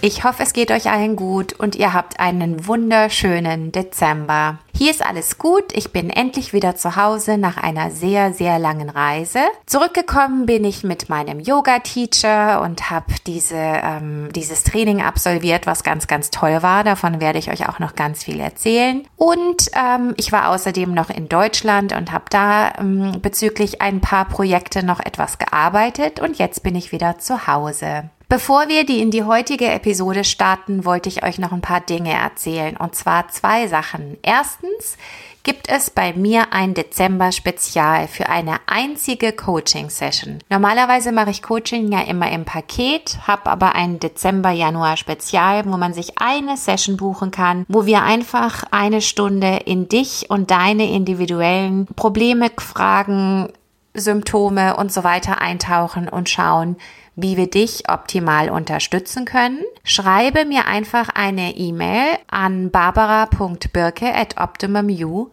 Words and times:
ich 0.00 0.24
hoffe 0.24 0.42
es 0.42 0.52
geht 0.52 0.70
euch 0.70 0.90
allen 0.90 1.16
gut 1.16 1.52
und 1.54 1.74
ihr 1.74 1.92
habt 1.92 2.20
einen 2.20 2.66
wunderschönen 2.66 3.72
Dezember. 3.72 4.58
Hier 4.76 4.90
ist 4.90 5.04
alles 5.04 5.38
gut, 5.38 5.72
ich 5.72 5.90
bin 5.90 6.10
endlich 6.10 6.52
wieder 6.52 6.76
zu 6.76 6.96
Hause 6.96 7.38
nach 7.38 7.56
einer 7.56 7.90
sehr, 7.90 8.34
sehr 8.34 8.58
langen 8.58 8.90
Reise. 8.90 9.38
Zurückgekommen 9.64 10.44
bin 10.44 10.64
ich 10.66 10.84
mit 10.84 11.08
meinem 11.08 11.40
Yoga-Teacher 11.40 12.60
und 12.60 12.90
habe 12.90 13.14
diese, 13.26 13.56
ähm, 13.56 14.28
dieses 14.34 14.64
Training 14.64 15.00
absolviert, 15.00 15.66
was 15.66 15.82
ganz, 15.82 16.06
ganz 16.06 16.30
toll 16.30 16.62
war. 16.62 16.84
Davon 16.84 17.22
werde 17.22 17.38
ich 17.38 17.50
euch 17.50 17.66
auch 17.68 17.78
noch 17.78 17.94
ganz 17.94 18.24
viel 18.24 18.38
erzählen. 18.38 19.06
Und 19.16 19.70
ähm, 19.72 20.12
ich 20.18 20.30
war 20.30 20.50
außerdem 20.50 20.92
noch 20.92 21.08
in 21.08 21.30
Deutschland 21.30 21.94
und 21.94 22.12
habe 22.12 22.26
da 22.28 22.74
ähm, 22.78 23.22
bezüglich 23.22 23.80
ein 23.80 24.02
paar 24.02 24.26
Projekte 24.26 24.84
noch 24.84 25.00
etwas 25.00 25.38
gearbeitet 25.38 26.20
und 26.20 26.36
jetzt 26.38 26.62
bin 26.62 26.74
ich 26.74 26.92
wieder 26.92 27.18
zu 27.18 27.46
Hause. 27.46 28.10
Bevor 28.28 28.66
wir 28.66 28.84
die 28.84 29.00
in 29.00 29.12
die 29.12 29.22
heutige 29.22 29.66
Episode 29.66 30.24
starten, 30.24 30.84
wollte 30.84 31.08
ich 31.08 31.22
euch 31.22 31.38
noch 31.38 31.52
ein 31.52 31.60
paar 31.60 31.80
Dinge 31.80 32.12
erzählen. 32.12 32.76
Und 32.76 32.96
zwar 32.96 33.28
zwei 33.28 33.68
Sachen. 33.68 34.18
Erstens 34.22 34.96
gibt 35.44 35.68
es 35.68 35.90
bei 35.90 36.12
mir 36.12 36.52
ein 36.52 36.74
Dezember-Spezial 36.74 38.08
für 38.08 38.28
eine 38.28 38.56
einzige 38.66 39.30
Coaching-Session. 39.30 40.40
Normalerweise 40.50 41.12
mache 41.12 41.30
ich 41.30 41.40
Coaching 41.40 41.92
ja 41.92 42.00
immer 42.00 42.28
im 42.32 42.44
Paket, 42.44 43.16
habe 43.28 43.48
aber 43.48 43.76
ein 43.76 44.00
Dezember-Januar-Spezial, 44.00 45.64
wo 45.64 45.76
man 45.76 45.94
sich 45.94 46.18
eine 46.18 46.56
Session 46.56 46.96
buchen 46.96 47.30
kann, 47.30 47.64
wo 47.68 47.86
wir 47.86 48.02
einfach 48.02 48.64
eine 48.72 49.02
Stunde 49.02 49.60
in 49.66 49.88
dich 49.88 50.30
und 50.30 50.50
deine 50.50 50.90
individuellen 50.90 51.86
Probleme, 51.94 52.50
Fragen, 52.58 53.52
Symptome 53.94 54.76
und 54.76 54.92
so 54.92 55.04
weiter 55.04 55.40
eintauchen 55.40 56.08
und 56.08 56.28
schauen, 56.28 56.76
wie 57.16 57.36
wir 57.36 57.48
dich 57.50 57.88
optimal 57.88 58.50
unterstützen 58.50 59.24
können, 59.24 59.64
schreibe 59.82 60.44
mir 60.44 60.66
einfach 60.66 61.08
eine 61.14 61.56
E-Mail 61.56 62.18
an 62.28 62.70
barbara.birke 62.70 64.14
at 64.14 64.38
optimumu. 64.38 65.28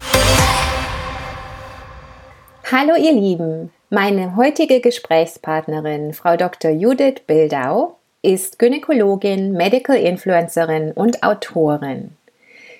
Hallo 2.72 2.96
ihr 2.96 3.14
Lieben, 3.14 3.72
meine 3.90 4.36
heutige 4.36 4.82
Gesprächspartnerin, 4.82 6.14
Frau 6.14 6.36
Dr. 6.36 6.72
Judith 6.72 7.22
Bildau, 7.26 7.96
ist 8.22 8.60
Gynäkologin, 8.60 9.54
Medical 9.54 9.96
Influencerin 9.96 10.92
und 10.92 11.24
Autorin. 11.24 12.12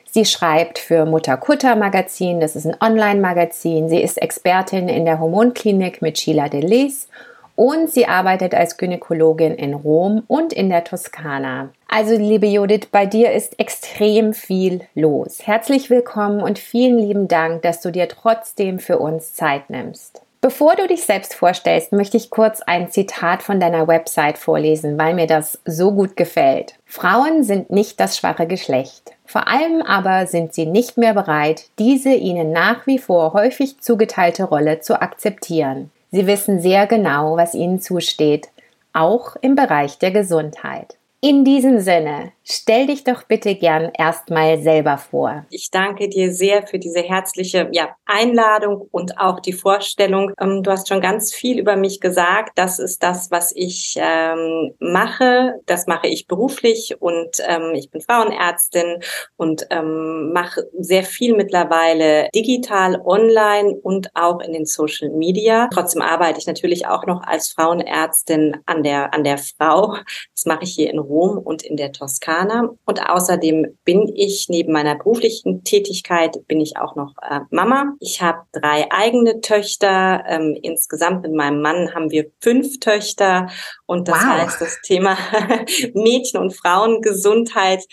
Sie 0.10 0.26
schreibt 0.26 0.80
für 0.80 1.06
Mutter 1.06 1.38
Kutter 1.38 1.76
Magazin, 1.76 2.42
das 2.42 2.56
ist 2.56 2.66
ein 2.66 2.76
Online-Magazin. 2.82 3.88
Sie 3.88 4.02
ist 4.02 4.22
Expertin 4.22 4.90
in 4.90 5.06
der 5.06 5.20
Hormonklinik 5.20 6.02
mit 6.02 6.18
Sheila 6.18 6.50
Delis 6.50 7.08
und 7.56 7.90
sie 7.90 8.08
arbeitet 8.08 8.54
als 8.54 8.78
Gynäkologin 8.78 9.56
in 9.56 9.74
Rom 9.74 10.24
und 10.28 10.52
in 10.52 10.70
der 10.70 10.84
Toskana. 10.84 11.70
Also, 11.88 12.16
liebe 12.16 12.48
Judith, 12.48 12.88
bei 12.92 13.06
dir 13.06 13.32
ist 13.32 13.60
extrem 13.60 14.34
viel 14.34 14.82
los. 14.94 15.40
Herzlich 15.46 15.90
willkommen 15.90 16.42
und 16.42 16.60
vielen 16.60 16.98
lieben 17.00 17.28
Dank, 17.28 17.62
dass 17.62 17.82
du 17.82 17.92
dir 17.92 18.10
trotzdem 18.10 18.80
für 18.80 19.00
uns 19.00 19.34
Zeit 19.34 19.70
nimmst. 19.70 20.22
Bevor 20.40 20.76
du 20.76 20.88
dich 20.88 21.04
selbst 21.04 21.34
vorstellst, 21.34 21.92
möchte 21.92 22.18
ich 22.18 22.30
kurz 22.30 22.62
ein 22.62 22.92
Zitat 22.92 23.42
von 23.42 23.60
deiner 23.60 23.88
Website 23.88 24.38
vorlesen, 24.38 24.98
weil 24.98 25.16
mir 25.16 25.26
das 25.26 25.60
so 25.66 25.92
gut 25.92 26.16
gefällt. 26.16 26.76
Frauen 26.86 27.44
sind 27.44 27.72
nicht 27.72 28.00
das 28.00 28.18
schwache 28.18 28.46
Geschlecht. 28.46 29.14
Vor 29.26 29.48
allem 29.48 29.82
aber 29.82 30.28
sind 30.28 30.54
sie 30.54 30.68
nicht 30.68 30.98
mehr 30.98 31.14
bereit, 31.14 31.66
diese 31.80 32.14
ihnen 32.14 32.52
nach 32.52 32.86
wie 32.86 33.00
vor 33.00 33.34
häufig 33.34 33.80
zugeteilte 33.82 34.44
Rolle 34.44 34.80
zu 34.80 35.02
akzeptieren. 35.02 35.92
Sie 36.12 36.28
wissen 36.28 36.62
sehr 36.62 36.88
genau, 36.88 37.36
was 37.36 37.54
ihnen 37.54 37.82
zusteht, 37.82 38.50
auch 38.94 39.36
im 39.42 39.56
Bereich 39.56 39.98
der 39.98 40.12
Gesundheit. 40.12 40.98
In 41.20 41.44
diesem 41.44 41.80
Sinne, 41.80 42.32
stell 42.50 42.88
dich 42.88 43.04
doch 43.04 43.24
bitte 43.24 43.56
gern 43.56 43.92
erstmal 43.98 44.62
selber 44.62 44.98
vor. 44.98 45.46
Ich 45.50 45.70
danke 45.70 46.08
dir 46.08 46.34
sehr 46.34 46.66
für 46.66 46.80
diese 46.80 47.02
herzliche 47.02 47.70
ja, 47.72 47.90
Einladung 48.06 48.88
und 48.92 49.20
auch 49.20 49.42
die 49.42 49.54
Vorstellung. 49.54 50.32
Ähm, 50.40 50.64
du 50.64 50.72
hast 50.72 50.88
schon 50.88 51.02
ganz 51.02 51.34
viel 51.34 51.60
über 51.60 51.76
mich 51.76 52.00
gesagt. 52.00 52.54
Das 52.56 52.80
ist 52.80 53.04
das, 53.04 53.32
was 53.32 53.52
ich 53.54 53.96
ähm, 53.98 54.74
mache. 54.80 55.56
Das 55.66 55.88
mache 55.88 56.08
ich 56.08 56.28
beruflich 56.28 56.96
und 57.00 57.38
ähm, 57.46 57.74
ich 57.76 57.92
bin 57.92 58.02
Frauenärztin 58.02 59.02
und 59.36 59.68
ähm, 59.70 60.32
mache 60.32 60.64
sehr 60.80 61.04
viel 61.04 61.36
mittlerweile 61.36 62.30
digital, 62.34 63.02
online 63.04 63.76
und 63.84 64.16
auch 64.16 64.40
in 64.40 64.54
den 64.54 64.66
Social 64.66 65.10
Media. 65.10 65.68
Trotzdem 65.74 66.02
arbeite 66.02 66.40
ich 66.40 66.48
natürlich 66.48 66.88
auch 66.88 67.06
noch 67.06 67.24
als 67.24 67.50
Frauenärztin 67.50 68.58
an 68.66 68.84
der, 68.84 69.14
an 69.14 69.26
der 69.26 69.38
Frau. 69.38 69.98
Das 70.34 70.46
mache 70.46 70.64
ich 70.64 70.74
hier 70.74 70.90
in 70.90 71.00
Rom 71.00 71.38
und 71.38 71.64
in 71.64 71.76
der 71.76 71.92
Toskana. 71.92 72.37
Und 72.86 73.10
außerdem 73.10 73.78
bin 73.84 74.12
ich 74.16 74.48
neben 74.50 74.74
meiner 74.74 74.96
beruflichen 74.96 75.64
Tätigkeit 75.64 76.38
bin 76.48 76.62
ich 76.62 76.78
auch 76.78 76.96
noch 76.96 77.14
äh, 77.22 77.40
Mama. 77.50 77.96
Ich 78.00 78.22
habe 78.22 78.40
drei 78.52 78.88
eigene 78.92 79.42
Töchter. 79.42 80.24
Ähm, 80.28 80.58
insgesamt 80.62 81.24
mit 81.24 81.34
meinem 81.34 81.62
Mann 81.62 81.94
haben 81.94 82.12
wir 82.12 82.32
fünf 82.42 82.80
Töchter. 82.80 83.50
Und 83.86 84.08
das 84.08 84.18
wow. 84.18 84.34
heißt, 84.34 84.62
das 84.62 84.82
Thema 84.82 85.18
Mädchen- 85.94 86.40
und 86.40 86.56
Frauengesundheit 86.56 87.84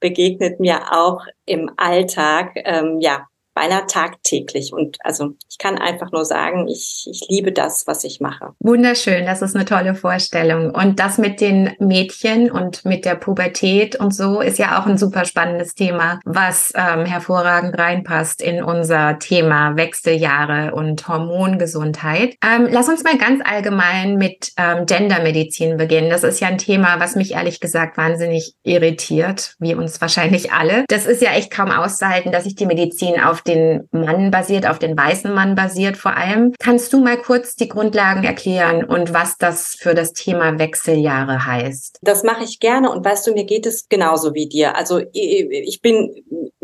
begegnet 0.00 0.60
mir 0.60 0.92
auch 0.92 1.22
im 1.46 1.70
Alltag. 1.76 2.52
Ähm, 2.56 2.98
ja, 3.00 3.26
beinahe 3.54 3.86
tagtäglich. 3.86 4.72
Und 4.72 4.98
also 5.04 5.34
ich 5.48 5.58
kann 5.58 5.78
einfach 5.78 6.10
nur 6.12 6.24
sagen, 6.24 6.68
ich, 6.68 7.06
ich 7.10 7.26
liebe 7.28 7.52
das, 7.52 7.86
was 7.86 8.04
ich 8.04 8.20
mache. 8.20 8.52
Wunderschön, 8.58 9.24
das 9.26 9.42
ist 9.42 9.54
eine 9.54 9.64
tolle 9.64 9.94
Vorstellung. 9.94 10.70
Und 10.70 10.98
das 10.98 11.18
mit 11.18 11.40
den 11.40 11.72
Mädchen 11.78 12.50
und 12.50 12.84
mit 12.84 13.04
der 13.04 13.14
Pubertät 13.14 13.96
und 13.96 14.14
so 14.14 14.40
ist 14.40 14.58
ja 14.58 14.80
auch 14.80 14.86
ein 14.86 14.98
super 14.98 15.24
spannendes 15.24 15.74
Thema, 15.74 16.20
was 16.24 16.72
ähm, 16.74 17.06
hervorragend 17.06 17.78
reinpasst 17.78 18.42
in 18.42 18.62
unser 18.62 19.18
Thema 19.18 19.76
Wechseljahre 19.76 20.74
und 20.74 21.06
Hormongesundheit. 21.06 22.36
Ähm, 22.44 22.68
lass 22.70 22.88
uns 22.88 23.04
mal 23.04 23.16
ganz 23.16 23.40
allgemein 23.44 24.16
mit 24.16 24.52
ähm, 24.56 24.86
Gendermedizin 24.86 25.76
beginnen. 25.76 26.10
Das 26.10 26.24
ist 26.24 26.40
ja 26.40 26.48
ein 26.48 26.58
Thema, 26.58 26.98
was 26.98 27.14
mich 27.14 27.32
ehrlich 27.32 27.60
gesagt 27.60 27.96
wahnsinnig 27.96 28.54
irritiert, 28.64 29.54
wie 29.58 29.74
uns 29.74 30.00
wahrscheinlich 30.00 30.52
alle. 30.52 30.84
Das 30.88 31.06
ist 31.06 31.22
ja 31.22 31.32
echt 31.32 31.52
kaum 31.52 31.70
auszuhalten, 31.70 32.32
dass 32.32 32.44
sich 32.44 32.56
die 32.56 32.66
Medizin 32.66 33.20
auf 33.20 33.43
den 33.46 33.88
Mann 33.92 34.30
basiert, 34.30 34.68
auf 34.68 34.78
den 34.78 34.96
weißen 34.96 35.32
Mann 35.32 35.54
basiert 35.54 35.96
vor 35.96 36.16
allem. 36.16 36.52
Kannst 36.58 36.92
du 36.92 37.00
mal 37.00 37.16
kurz 37.16 37.56
die 37.56 37.68
Grundlagen 37.68 38.24
erklären 38.24 38.84
und 38.84 39.12
was 39.12 39.36
das 39.38 39.76
für 39.78 39.94
das 39.94 40.12
Thema 40.12 40.58
Wechseljahre 40.58 41.46
heißt? 41.46 41.98
Das 42.02 42.22
mache 42.22 42.44
ich 42.44 42.60
gerne 42.60 42.90
und 42.90 43.04
weißt 43.04 43.26
du, 43.26 43.32
mir 43.32 43.44
geht 43.44 43.66
es 43.66 43.88
genauso 43.88 44.34
wie 44.34 44.48
dir. 44.48 44.76
Also 44.76 45.02
ich 45.12 45.80
bin 45.82 46.10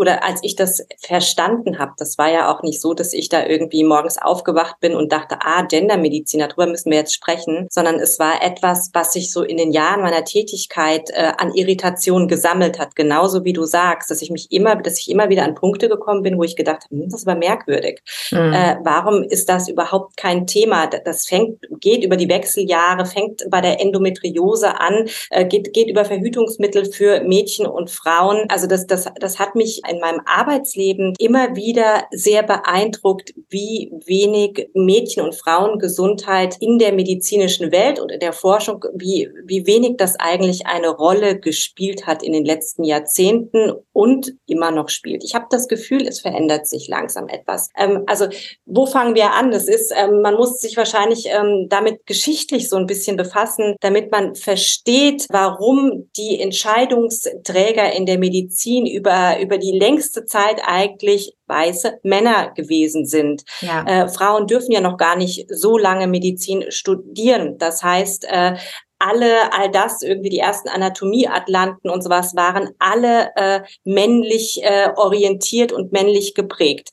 oder 0.01 0.25
als 0.25 0.41
ich 0.43 0.57
das 0.57 0.83
verstanden 0.99 1.79
habe, 1.79 1.93
das 1.99 2.17
war 2.17 2.31
ja 2.31 2.51
auch 2.51 2.63
nicht 2.63 2.81
so, 2.81 2.95
dass 2.95 3.13
ich 3.13 3.29
da 3.29 3.45
irgendwie 3.45 3.85
morgens 3.85 4.17
aufgewacht 4.17 4.81
bin 4.81 4.95
und 4.95 5.13
dachte, 5.13 5.37
ah, 5.41 5.61
Gendermedizin, 5.63 6.41
darüber 6.41 6.67
müssen 6.67 6.91
wir 6.91 6.97
jetzt 6.97 7.13
sprechen, 7.13 7.67
sondern 7.71 7.97
es 7.97 8.19
war 8.19 8.43
etwas, 8.43 8.89
was 8.95 9.13
sich 9.13 9.31
so 9.31 9.43
in 9.43 9.59
den 9.59 9.73
Jahren 9.73 10.01
meiner 10.01 10.25
Tätigkeit 10.25 11.11
äh, 11.11 11.33
an 11.37 11.53
Irritation 11.53 12.29
gesammelt 12.29 12.79
hat, 12.79 12.97
genauso 12.97 13.45
wie 13.45 13.53
du 13.53 13.67
sagst, 13.67 14.11
dass 14.11 14.23
ich 14.23 14.31
mich 14.31 14.51
immer, 14.51 14.77
dass 14.77 14.99
ich 14.99 15.11
immer 15.11 15.29
wieder 15.29 15.45
an 15.45 15.55
Punkte 15.55 15.91
gekommen 15.91 16.23
bin, 16.23 16.39
wo 16.39 16.45
ich 16.45 16.57
gedacht 16.57 16.70
habe, 16.71 16.81
hm, 16.91 17.09
das 17.09 17.21
ist 17.21 17.29
aber 17.29 17.39
merkwürdig. 17.39 18.01
Mhm. 18.31 18.53
Äh, 18.53 18.77
warum 18.83 19.23
ist 19.23 19.49
das 19.49 19.69
überhaupt 19.69 20.17
kein 20.17 20.47
Thema? 20.47 20.87
Das 20.87 21.27
fängt, 21.27 21.61
geht 21.81 22.05
über 22.05 22.17
die 22.17 22.29
Wechseljahre, 22.29 23.07
fängt 23.07 23.43
bei 23.51 23.61
der 23.61 23.81
Endometriose 23.81 24.81
an, 24.81 25.07
äh, 25.31 25.45
geht, 25.45 25.73
geht 25.73 25.89
über 25.89 26.05
Verhütungsmittel 26.05 26.91
für 26.93 27.23
Mädchen 27.23 27.67
und 27.67 27.91
Frauen. 27.91 28.47
Also 28.49 28.67
das, 28.67 28.87
das, 28.87 29.09
das 29.19 29.39
hat 29.39 29.55
mich 29.55 29.83
in 29.89 30.01
meinem 30.01 30.21
Arbeitsleben 30.25 31.15
immer 31.19 31.57
wieder 31.57 32.05
sehr 32.11 32.43
beeindruckt, 32.43 33.35
wie 33.49 33.93
wenig 34.07 34.69
Mädchen- 34.75 35.25
und 35.25 35.35
Frauengesundheit 35.35 36.57
in 36.61 36.79
der 36.79 36.93
medizinischen 36.93 37.73
Welt 37.73 37.99
und 37.99 38.11
in 38.11 38.21
der 38.21 38.33
Forschung, 38.33 38.85
wie, 38.95 39.29
wie 39.45 39.67
wenig 39.67 39.97
das 39.97 40.19
eigentlich 40.19 40.67
eine 40.67 40.89
Rolle 40.89 41.39
gespielt 41.39 42.07
hat 42.07 42.23
in 42.23 42.33
den 42.33 42.45
letzten 42.45 42.85
Jahrzehnten 42.85 43.73
und 43.93 44.33
immer 44.47 44.71
noch 44.71 44.89
spielt. 44.89 45.25
Ich 45.25 45.35
habe 45.35 45.47
das 45.51 45.69
Gefühl, 45.69 46.07
es 46.07 46.21
verändert 46.21 46.60
sich 46.67 46.89
langsam 46.89 47.29
etwas. 47.29 47.71
Ähm, 47.77 48.05
also 48.07 48.27
wo 48.67 48.87
fangen 48.87 49.15
wir 49.15 49.33
an? 49.33 49.51
Das 49.51 49.69
ist, 49.69 49.93
ähm, 49.97 50.23
man 50.23 50.35
muss 50.35 50.61
sich 50.61 50.77
wahrscheinlich 50.77 51.27
ähm, 51.27 51.67
damit 51.69 52.07
geschichtlich 52.07 52.69
so 52.69 52.77
ein 52.77 52.87
bisschen 52.87 53.17
befassen, 53.17 53.77
damit 53.81 54.11
man 54.11 54.35
versteht, 54.35 55.27
warum 55.31 56.11
die 56.17 56.41
Entscheidungsträger 56.41 57.93
in 57.93 58.07
der 58.07 58.19
Medizin 58.19 58.87
über, 58.87 59.41
über 59.41 59.59
die 59.59 59.79
längste 59.79 60.25
Zeit 60.25 60.61
eigentlich 60.65 61.35
weiße 61.47 61.99
Männer 62.03 62.53
gewesen 62.55 63.05
sind. 63.05 63.43
Ja. 63.61 63.85
Äh, 63.87 64.09
Frauen 64.09 64.47
dürfen 64.47 64.73
ja 64.73 64.81
noch 64.81 64.97
gar 64.97 65.17
nicht 65.17 65.47
so 65.49 65.77
lange 65.77 66.07
Medizin 66.07 66.65
studieren. 66.71 67.59
Das 67.59 67.83
heißt, 67.83 68.27
äh, 68.29 68.55
alle, 69.01 69.53
all 69.53 69.71
das, 69.71 70.03
irgendwie 70.03 70.29
die 70.29 70.39
ersten 70.39 70.69
Anatomieatlanten 70.69 71.91
und 71.91 72.03
sowas 72.03 72.37
waren 72.37 72.71
alle 72.79 73.31
äh, 73.35 73.61
männlich 73.85 74.61
äh, 74.63 74.91
orientiert 74.95 75.73
und 75.73 75.91
männlich 75.91 76.35
geprägt. 76.35 76.91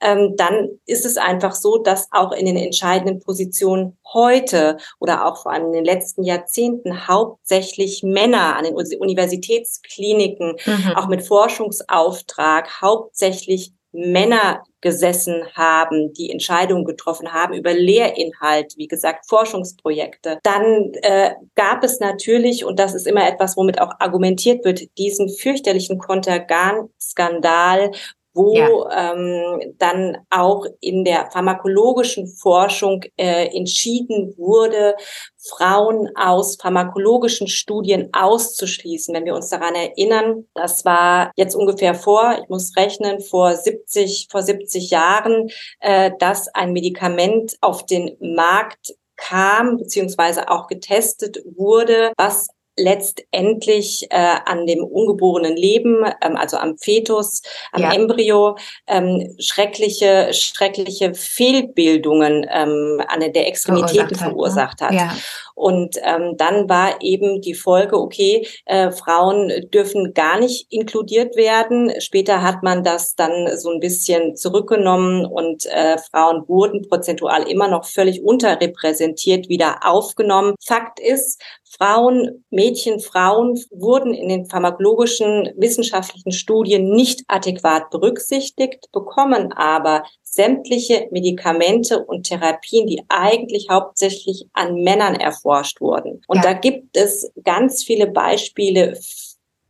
Ähm, 0.00 0.34
dann 0.36 0.78
ist 0.86 1.04
es 1.04 1.16
einfach 1.16 1.54
so, 1.54 1.78
dass 1.78 2.06
auch 2.12 2.30
in 2.30 2.46
den 2.46 2.56
entscheidenden 2.56 3.18
Positionen 3.18 3.98
heute 4.12 4.76
oder 5.00 5.26
auch 5.26 5.42
vor 5.42 5.52
allem 5.52 5.66
in 5.66 5.72
den 5.72 5.84
letzten 5.84 6.22
Jahrzehnten 6.22 7.08
hauptsächlich 7.08 8.04
Männer 8.04 8.56
an 8.56 8.64
den 8.64 8.74
Universitätskliniken, 8.76 10.54
mhm. 10.64 10.92
auch 10.94 11.08
mit 11.08 11.26
Forschungsauftrag, 11.26 12.80
hauptsächlich 12.80 13.72
Männer 13.92 14.62
gesessen 14.80 15.42
haben, 15.54 16.12
die 16.12 16.30
Entscheidungen 16.30 16.84
getroffen 16.84 17.32
haben 17.32 17.54
über 17.54 17.72
Lehrinhalt, 17.74 18.74
wie 18.76 18.86
gesagt, 18.86 19.26
Forschungsprojekte. 19.28 20.38
Dann 20.42 20.92
äh, 21.02 21.32
gab 21.56 21.82
es 21.82 21.98
natürlich, 21.98 22.64
und 22.64 22.78
das 22.78 22.94
ist 22.94 23.06
immer 23.06 23.26
etwas, 23.26 23.56
womit 23.56 23.80
auch 23.80 23.92
argumentiert 23.98 24.64
wird, 24.64 24.96
diesen 24.98 25.28
fürchterlichen 25.28 25.98
Kontergan-Skandal, 25.98 27.90
wo 28.38 28.54
ja. 28.56 29.12
ähm, 29.12 29.74
dann 29.78 30.16
auch 30.30 30.64
in 30.80 31.04
der 31.04 31.28
pharmakologischen 31.32 32.28
Forschung 32.28 33.02
äh, 33.16 33.46
entschieden 33.54 34.32
wurde, 34.38 34.94
Frauen 35.36 36.08
aus 36.16 36.56
pharmakologischen 36.56 37.48
Studien 37.48 38.10
auszuschließen. 38.12 39.12
Wenn 39.12 39.24
wir 39.24 39.34
uns 39.34 39.48
daran 39.48 39.74
erinnern, 39.74 40.46
das 40.54 40.84
war 40.84 41.32
jetzt 41.36 41.56
ungefähr 41.56 41.94
vor, 41.94 42.38
ich 42.40 42.48
muss 42.48 42.76
rechnen, 42.76 43.20
vor 43.20 43.56
70, 43.56 44.28
vor 44.30 44.42
70 44.42 44.90
Jahren, 44.90 45.50
äh, 45.80 46.12
dass 46.20 46.48
ein 46.54 46.72
Medikament 46.72 47.56
auf 47.60 47.84
den 47.86 48.16
Markt 48.20 48.94
kam, 49.16 49.78
beziehungsweise 49.78 50.48
auch 50.48 50.68
getestet 50.68 51.42
wurde, 51.56 52.12
was 52.16 52.48
letztendlich 52.78 54.06
äh, 54.10 54.36
an 54.44 54.66
dem 54.66 54.84
ungeborenen 54.84 55.56
Leben, 55.56 56.04
ähm, 56.22 56.36
also 56.36 56.56
am 56.56 56.78
Fetus, 56.78 57.42
am 57.72 57.82
ja. 57.82 57.92
Embryo, 57.92 58.56
ähm, 58.86 59.34
schreckliche, 59.38 60.30
schreckliche 60.32 61.14
Fehlbildungen 61.14 62.46
ähm, 62.50 63.02
an 63.08 63.20
der 63.20 63.46
Extremitäten 63.48 64.16
verursacht 64.16 64.80
hat. 64.80 64.92
Ne? 64.92 65.00
hat. 65.00 65.16
Ja. 65.16 65.16
Und 65.58 65.96
ähm, 66.04 66.36
dann 66.36 66.68
war 66.68 67.02
eben 67.02 67.40
die 67.40 67.54
Folge, 67.54 67.98
okay, 67.98 68.46
äh, 68.64 68.92
Frauen 68.92 69.50
dürfen 69.74 70.14
gar 70.14 70.38
nicht 70.38 70.72
inkludiert 70.72 71.34
werden. 71.34 71.92
Später 72.00 72.42
hat 72.42 72.62
man 72.62 72.84
das 72.84 73.16
dann 73.16 73.58
so 73.58 73.70
ein 73.70 73.80
bisschen 73.80 74.36
zurückgenommen 74.36 75.26
und 75.26 75.66
äh, 75.66 75.98
Frauen 75.98 76.44
wurden 76.46 76.88
prozentual 76.88 77.42
immer 77.42 77.66
noch 77.66 77.84
völlig 77.86 78.22
unterrepräsentiert 78.22 79.48
wieder 79.48 79.80
aufgenommen. 79.82 80.54
Fakt 80.64 81.00
ist, 81.00 81.42
Frauen, 81.76 82.44
Mädchen, 82.50 83.00
Frauen 83.00 83.58
wurden 83.70 84.14
in 84.14 84.28
den 84.28 84.46
pharmakologischen 84.46 85.50
wissenschaftlichen 85.56 86.32
Studien 86.32 86.90
nicht 86.90 87.24
adäquat 87.26 87.90
berücksichtigt, 87.90 88.86
bekommen 88.92 89.52
aber 89.52 90.04
sämtliche 90.30 91.08
Medikamente 91.10 92.04
und 92.04 92.26
Therapien, 92.26 92.86
die 92.86 93.02
eigentlich 93.08 93.68
hauptsächlich 93.70 94.46
an 94.52 94.82
Männern 94.82 95.14
erforscht 95.14 95.80
wurden. 95.80 96.22
Und 96.26 96.36
ja. 96.36 96.42
da 96.42 96.52
gibt 96.52 96.96
es 96.96 97.30
ganz 97.44 97.82
viele 97.82 98.06
Beispiele 98.06 98.98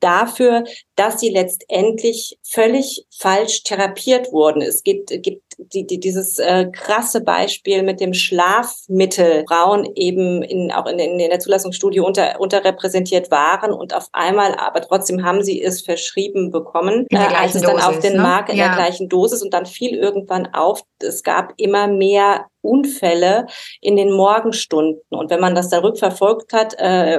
dafür, 0.01 0.65
dass 0.97 1.21
sie 1.21 1.31
letztendlich 1.31 2.39
völlig 2.43 3.07
falsch 3.11 3.63
therapiert 3.65 4.33
wurden. 4.33 4.63
Es 4.63 4.83
gibt, 4.83 5.11
gibt 5.23 5.48
die, 5.59 5.87
die, 5.87 5.99
dieses 5.99 6.39
äh, 6.39 6.67
krasse 6.73 7.21
Beispiel 7.21 7.83
mit 7.83 8.01
dem 8.01 8.15
Schlafmittel 8.15 9.45
Frauen 9.49 9.87
eben 9.97 10.43
in, 10.43 10.71
auch 10.73 10.87
in, 10.87 10.99
in 10.99 11.19
der 11.19 11.41
Zulassungsstudie 11.41 12.01
unter, 12.01 12.41
unterrepräsentiert 12.41 13.31
waren 13.31 13.73
und 13.73 13.95
auf 13.95 14.09
einmal, 14.13 14.55
aber 14.55 14.81
trotzdem 14.81 15.25
haben 15.25 15.43
sie 15.43 15.61
es 15.61 15.83
verschrieben 15.83 16.51
bekommen, 16.51 17.07
äh, 17.11 17.17
als 17.17 17.57
es 17.57 17.63
dann 17.63 17.73
Dosis, 17.73 17.89
auf 17.89 17.99
den 17.99 18.15
ne? 18.15 18.23
Markt 18.23 18.51
in 18.51 18.57
ja. 18.57 18.69
der 18.69 18.77
gleichen 18.77 19.09
Dosis 19.09 19.43
und 19.43 19.53
dann 19.53 19.67
fiel 19.67 19.97
irgendwann 19.97 20.47
auf, 20.55 20.83
es 21.03 21.23
gab 21.23 21.53
immer 21.57 21.89
mehr 21.89 22.47
Unfälle 22.61 23.47
in 23.81 23.97
den 23.97 24.13
Morgenstunden. 24.13 25.01
Und 25.11 25.31
wenn 25.31 25.41
man 25.41 25.55
das 25.55 25.69
da 25.69 25.79
rückverfolgt 25.79 26.53
hat, 26.53 26.75
äh, 26.79 27.19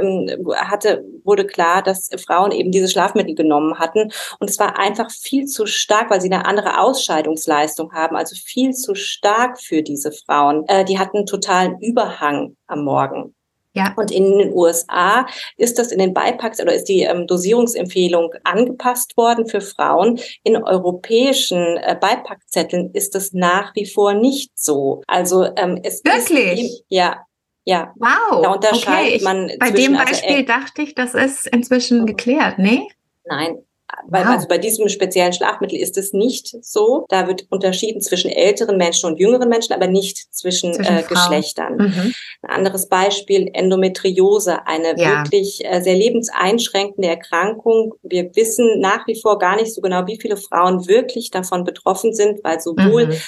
hatte, 0.55 1.03
wurde 1.24 1.46
klar, 1.46 1.81
dass 1.81 2.10
Frauen 2.25 2.51
eben 2.51 2.72
diese 2.72 2.89
Schlafmittel 2.89 3.36
genommen 3.36 3.79
hatten. 3.79 4.12
Und 4.39 4.50
es 4.50 4.60
war 4.60 4.77
einfach 4.77 5.10
viel 5.12 5.46
zu 5.46 5.65
stark, 5.65 6.10
weil 6.10 6.22
sie 6.22 6.31
eine 6.31 6.46
andere 6.46 6.79
Ausscheidungsleistung 6.79 7.93
haben, 7.93 8.15
also 8.29 8.41
viel 8.45 8.74
zu 8.74 8.95
stark 8.95 9.59
für 9.59 9.81
diese 9.81 10.12
Frauen. 10.12 10.65
Äh, 10.67 10.86
die 10.86 11.00
hatten 11.00 11.25
totalen 11.25 11.79
Überhang 11.79 12.55
am 12.67 12.83
Morgen. 12.83 13.36
Ja. 13.74 13.93
Und 13.95 14.12
in 14.12 14.38
den 14.38 14.51
USA 14.53 15.27
ist 15.57 15.77
das 15.77 15.91
in 15.91 16.00
den 16.00 16.13
Beipacks 16.13 16.59
oder 16.59 16.74
ist 16.74 16.86
die 16.86 17.01
ähm, 17.01 17.27
Dosierungsempfehlung 17.27 18.33
angepasst 18.43 19.15
worden 19.15 19.48
für 19.48 19.62
Frauen. 19.62 20.19
In 20.43 20.57
europäischen 20.57 21.77
äh, 21.77 21.95
Beipackzetteln 22.00 22.91
ist 22.93 23.13
das 23.13 23.31
nach 23.31 23.75
wie 23.75 23.86
vor 23.86 24.13
nicht 24.13 24.51
so. 24.55 25.03
Also 25.07 25.45
ähm, 25.55 25.79
es 25.83 26.03
wirklich 26.03 26.63
ist, 26.63 26.83
ja 26.89 27.25
ja. 27.65 27.93
Wow. 27.98 28.41
Da 28.41 28.53
unterscheidet 28.53 29.15
okay. 29.15 29.24
man. 29.24 29.51
Bei 29.59 29.69
dem 29.69 29.95
also, 29.95 30.12
Beispiel 30.12 30.38
also, 30.38 30.45
dachte 30.45 30.81
ich, 30.81 30.95
das 30.95 31.13
ist 31.13 31.45
inzwischen 31.48 32.07
geklärt, 32.07 32.57
nee? 32.57 32.88
Nein, 33.25 33.59
Wow. 34.08 34.25
Also 34.25 34.48
bei 34.48 34.58
diesem 34.58 34.89
speziellen 34.89 35.34
Schlafmittel 35.34 35.79
ist 35.79 35.98
es 35.98 36.13
nicht 36.13 36.55
so. 36.63 37.05
Da 37.10 37.27
wird 37.27 37.46
unterschieden 37.50 38.01
zwischen 38.01 38.31
älteren 38.31 38.77
Menschen 38.77 39.10
und 39.10 39.19
jüngeren 39.19 39.50
Menschen, 39.50 39.74
aber 39.74 39.88
nicht 39.88 40.34
zwischen, 40.34 40.74
zwischen 40.74 40.98
äh, 40.98 41.03
Geschlechtern. 41.03 41.77
Mhm. 41.77 42.13
Ein 42.43 42.50
anderes 42.50 42.88
Beispiel, 42.88 43.50
Endometriose, 43.53 44.65
eine 44.67 45.00
ja. 45.00 45.24
wirklich 45.24 45.65
äh, 45.65 45.81
sehr 45.81 45.96
lebenseinschränkende 45.96 47.08
Erkrankung. 47.08 47.93
Wir 48.03 48.36
wissen 48.36 48.79
nach 48.79 49.05
wie 49.08 49.19
vor 49.19 49.39
gar 49.39 49.55
nicht 49.55 49.74
so 49.74 49.81
genau, 49.81 50.08
wie 50.08 50.19
viele 50.19 50.38
Frauen 50.38 50.88
wirklich 50.88 51.31
davon 51.31 51.63
betroffen 51.63 52.13
sind, 52.13 52.43
weil 52.43 52.60
sowohl 52.60 53.08
mhm. 53.08 53.22